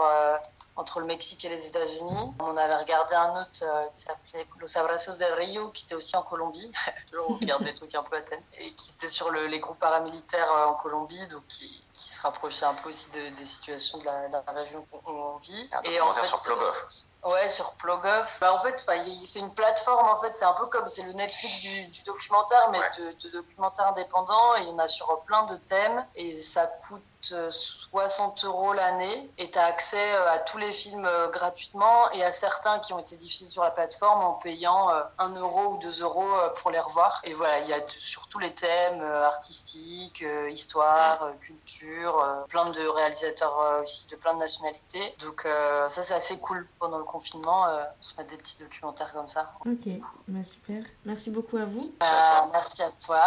entre 0.78 1.00
le 1.00 1.06
Mexique 1.06 1.44
et 1.44 1.48
les 1.48 1.66
États-Unis. 1.66 2.34
On 2.40 2.56
avait 2.56 2.76
regardé 2.76 3.14
un 3.14 3.32
autre 3.42 3.50
euh, 3.62 3.86
qui 3.94 4.02
s'appelait 4.02 4.46
Los 4.60 4.78
Abrazos 4.78 5.16
del 5.16 5.32
Rio, 5.34 5.70
qui 5.72 5.84
était 5.84 5.96
aussi 5.96 6.16
en 6.16 6.22
Colombie. 6.22 6.72
Toujours 7.10 7.30
on 7.30 7.34
regarde 7.34 7.64
des 7.64 7.74
trucs 7.74 7.94
un 7.96 8.02
peu 8.04 8.16
à 8.16 8.22
thème. 8.22 8.40
Et 8.58 8.72
qui 8.74 8.92
était 8.92 9.08
sur 9.08 9.30
le- 9.30 9.46
les 9.48 9.58
groupes 9.58 9.78
paramilitaires 9.80 10.50
euh, 10.52 10.66
en 10.66 10.74
Colombie, 10.74 11.26
donc 11.28 11.46
qui, 11.48 11.84
qui 11.92 12.12
se 12.14 12.20
rapprochait 12.22 12.64
un 12.64 12.74
peu 12.74 12.88
aussi 12.90 13.10
de- 13.10 13.30
des 13.36 13.46
situations 13.46 13.98
de 13.98 14.04
la, 14.04 14.28
de 14.28 14.32
la 14.32 14.52
région 14.52 14.86
où 14.92 14.98
on 15.10 15.36
vit. 15.38 15.68
Un 15.72 15.82
Et 15.82 16.00
en 16.00 16.06
documentaire 16.06 16.22
fait, 16.22 16.28
sur 16.28 16.42
Plogoff 16.42 16.86
aussi. 16.88 17.04
Ouais, 17.24 17.48
sur 17.50 17.74
Plogoff. 17.74 18.38
Bah, 18.40 18.54
en 18.54 18.60
fait, 18.60 18.78
c'est 19.26 19.40
une 19.40 19.52
plateforme, 19.52 20.06
en 20.08 20.20
fait, 20.20 20.36
c'est 20.36 20.44
un 20.44 20.52
peu 20.54 20.66
comme 20.66 20.88
c'est 20.88 21.02
le 21.02 21.12
Netflix 21.12 21.60
du, 21.62 21.86
du 21.88 22.02
documentaire, 22.02 22.70
mais 22.70 22.78
Ouais. 22.78 22.90
de, 22.98 23.12
de 23.28 23.30
documentaires 23.32 23.88
indépendants. 23.88 24.54
Et 24.56 24.62
il 24.62 24.68
y 24.68 24.72
en 24.72 24.78
a 24.78 24.86
sur 24.86 25.20
plein 25.22 25.42
de 25.46 25.56
thèmes. 25.56 26.06
Et 26.14 26.40
ça 26.40 26.68
coûte 26.88 27.02
60 27.20 28.44
euros 28.44 28.72
l'année. 28.72 29.30
Et 29.38 29.50
tu 29.50 29.58
as 29.58 29.64
accès 29.64 30.14
euh, 30.14 30.30
à 30.30 30.38
tous 30.38 30.58
les 30.58 30.72
films 30.72 31.06
euh, 31.06 31.30
gratuitement 31.30 32.10
et 32.12 32.22
à 32.22 32.32
certains 32.32 32.78
qui 32.78 32.92
ont 32.92 32.98
été 32.98 33.16
diffusés 33.16 33.46
sur 33.46 33.62
la 33.62 33.70
plateforme 33.70 34.22
en 34.24 34.34
payant 34.34 34.90
euh, 34.90 35.02
1 35.18 35.34
euro 35.36 35.74
ou 35.74 35.78
2 35.78 36.02
euros 36.02 36.34
euh, 36.34 36.48
pour 36.60 36.70
les 36.70 36.78
revoir. 36.78 37.20
Et 37.24 37.34
voilà, 37.34 37.60
il 37.60 37.68
y 37.68 37.72
a 37.72 37.80
sur 37.86 38.28
tous 38.28 38.38
les 38.38 38.54
thèmes 38.54 39.00
euh, 39.00 39.26
artistiques, 39.26 40.22
euh, 40.22 40.50
histoire, 40.50 41.22
euh, 41.22 41.32
culture, 41.40 42.20
euh, 42.22 42.44
plein 42.48 42.70
de 42.70 42.86
réalisateurs 42.86 43.58
euh, 43.60 43.82
aussi 43.82 44.06
de 44.08 44.16
plein 44.16 44.34
de 44.34 44.38
nationalités. 44.38 45.14
Donc 45.20 45.44
euh, 45.44 45.88
ça, 45.88 46.02
c'est 46.02 46.14
assez 46.14 46.38
cool 46.38 46.68
pendant 46.78 46.98
le 46.98 47.04
confinement, 47.04 47.66
euh, 47.66 47.84
se 48.00 48.16
mettre 48.16 48.30
des 48.30 48.36
petits 48.36 48.58
documentaires 48.58 49.12
comme 49.12 49.28
ça. 49.28 49.52
Ok, 49.66 49.88
bah 50.28 50.44
super. 50.44 50.84
Merci 51.04 51.30
beaucoup 51.30 51.56
à 51.56 51.64
vous. 51.64 51.80
Euh, 51.80 51.98
toi. 51.98 52.48
merci 52.52 52.82
à 52.82 52.90
toi. 53.04 53.22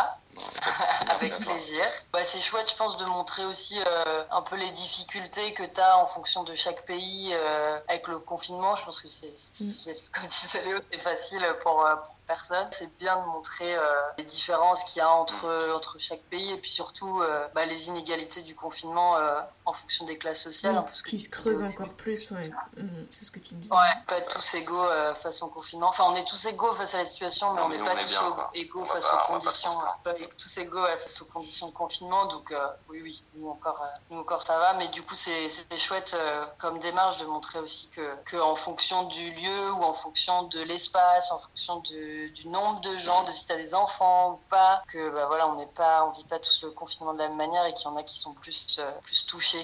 Avec 1.09 1.37
plaisir. 1.39 1.85
Bah, 2.13 2.23
c'est 2.23 2.39
chouette, 2.39 2.69
je 2.69 2.75
pense, 2.75 2.97
de 2.97 3.05
montrer 3.05 3.45
aussi 3.45 3.79
euh, 3.79 4.23
un 4.31 4.41
peu 4.41 4.55
les 4.55 4.71
difficultés 4.71 5.53
que 5.53 5.63
tu 5.63 5.79
as 5.79 5.97
en 5.97 6.07
fonction 6.07 6.43
de 6.43 6.55
chaque 6.55 6.85
pays 6.85 7.31
euh, 7.33 7.79
avec 7.87 8.07
le 8.07 8.19
confinement. 8.19 8.75
Je 8.75 8.85
pense 8.85 9.01
que 9.01 9.07
c'est, 9.07 9.33
Mm. 9.59 9.71
comme 10.13 10.25
disait 10.27 10.61
Léo, 10.63 10.79
c'est 10.91 10.99
facile 10.99 11.45
pour, 11.63 11.85
euh, 11.85 11.95
pour 11.95 12.15
personne. 12.27 12.67
C'est 12.71 12.95
bien 12.97 13.21
de 13.21 13.25
montrer 13.27 13.75
euh, 13.75 13.81
les 14.17 14.23
différences 14.23 14.83
qu'il 14.85 14.99
y 14.99 15.01
a 15.01 15.09
entre, 15.09 15.73
entre 15.75 15.97
chaque 15.99 16.21
pays 16.23 16.51
et 16.51 16.57
puis 16.57 16.71
surtout 16.71 17.21
euh, 17.21 17.47
bah, 17.53 17.65
les 17.65 17.87
inégalités 17.87 18.41
du 18.41 18.55
confinement 18.55 19.17
euh, 19.17 19.41
en 19.71 19.73
fonction 19.73 20.05
des 20.05 20.17
classes 20.17 20.41
sociales. 20.43 20.75
un 20.77 20.81
peu 20.83 20.93
ce 20.93 21.03
que 21.03 21.09
qui 21.09 21.19
se 21.19 21.29
creuse 21.29 21.61
encore 21.63 21.93
plus, 21.93 22.29
ouais. 22.31 22.49
Mhm, 22.77 23.07
C'est 23.11 23.25
ce 23.25 23.31
que 23.31 23.39
tu 23.39 23.55
me 23.55 23.61
disais. 23.61 23.73
Ouais, 23.73 23.79
pas 24.07 24.21
tous 24.21 24.53
égaux 24.55 24.83
euh, 24.83 25.13
face 25.15 25.41
au 25.43 25.47
confinement. 25.49 25.89
Enfin, 25.89 26.05
on 26.07 26.15
est 26.15 26.25
tous 26.25 26.45
égaux 26.45 26.73
face 26.75 26.93
à 26.95 26.99
la 26.99 27.05
situation, 27.05 27.53
mais 27.53 27.61
Non, 27.61 27.65
on 27.65 27.69
n'est 27.69 27.79
pas 27.79 27.93
on 27.95 27.97
est 27.97 28.01
tous 28.05 28.19
bien, 28.19 28.49
égaux 28.53 28.85
face 28.85 29.07
pas- 29.09 29.25
aux 29.29 29.33
conditions. 29.39 29.79
Pas 30.03 30.13
tous 30.37 30.57
égaux 30.57 30.83
ouais, 30.83 30.97
face 30.99 31.21
aux 31.21 31.25
conditions 31.25 31.67
de 31.67 31.73
confinement. 31.73 32.25
Donc, 32.27 32.51
euh, 32.51 32.67
oui, 32.89 33.01
oui, 33.01 33.23
nous 33.35 33.49
encore, 33.49 33.81
euh, 33.81 33.87
nous 34.09 34.19
encore 34.19 34.43
ça 34.43 34.57
va. 34.59 34.73
Mais 34.73 34.87
du 34.89 35.01
coup, 35.01 35.15
c'est 35.15 35.49
c'est 35.49 35.77
chouette 35.77 36.15
euh, 36.19 36.45
comme 36.59 36.79
démarche 36.79 37.19
de 37.19 37.25
montrer 37.25 37.59
aussi 37.59 37.87
que, 37.89 38.15
que 38.25 38.37
en 38.37 38.55
fonction 38.55 39.03
du 39.03 39.31
lieu 39.31 39.71
ou 39.73 39.83
en 39.83 39.93
fonction 39.93 40.43
de 40.43 40.61
l'espace, 40.61 41.31
en 41.31 41.39
fonction 41.39 41.77
de- 41.79 42.27
du 42.29 42.47
nombre 42.47 42.81
de 42.81 42.95
gens, 42.97 43.23
de 43.23 43.31
si 43.31 43.45
tu 43.45 43.51
as 43.53 43.57
des 43.57 43.73
enfants 43.73 44.33
ou 44.33 44.39
pas, 44.49 44.83
que 44.91 45.09
bah, 45.11 45.25
voilà, 45.27 45.47
on 45.47 45.55
n'est 45.55 45.65
pas, 45.65 46.05
on 46.05 46.11
vit 46.11 46.23
pas 46.25 46.39
tous 46.39 46.63
le 46.63 46.71
confinement 46.71 47.13
de 47.13 47.19
la 47.19 47.27
même 47.27 47.37
manière 47.37 47.65
et 47.65 47.73
qu'il 47.73 47.85
y 47.85 47.87
en 47.87 47.95
a 47.95 48.03
qui 48.03 48.19
sont 48.19 48.33
plus, 48.33 48.77
euh, 48.79 48.91
plus 49.03 49.25
touchés, 49.25 49.60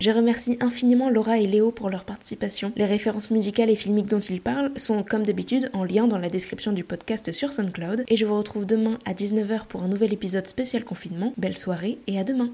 Je 0.00 0.10
remercie 0.10 0.56
infiniment 0.60 1.10
Laura 1.10 1.38
et 1.38 1.46
Léo 1.46 1.70
pour 1.70 1.90
leur 1.90 2.04
participation. 2.04 2.72
Les 2.76 2.84
références 2.84 3.30
musicales 3.30 3.70
et 3.70 3.76
filmiques 3.76 4.08
dont 4.08 4.20
ils 4.20 4.40
parlent 4.40 4.72
sont 4.76 5.02
comme 5.02 5.24
d'habitude 5.24 5.70
en 5.72 5.84
lien 5.84 6.06
dans 6.06 6.18
la 6.18 6.28
description 6.28 6.72
du 6.72 6.84
podcast 6.84 7.32
sur 7.32 7.52
SoundCloud 7.52 8.04
et 8.08 8.16
je 8.16 8.26
vous 8.26 8.36
retrouve 8.36 8.66
demain 8.66 8.98
à 9.04 9.14
19h 9.14 9.66
pour 9.66 9.82
un 9.82 9.88
nouvel 9.88 10.12
épisode 10.12 10.46
spécial 10.46 10.84
confinement. 10.84 11.32
Belle 11.36 11.58
soirée 11.58 11.98
et 12.06 12.18
à 12.18 12.24
demain 12.24 12.50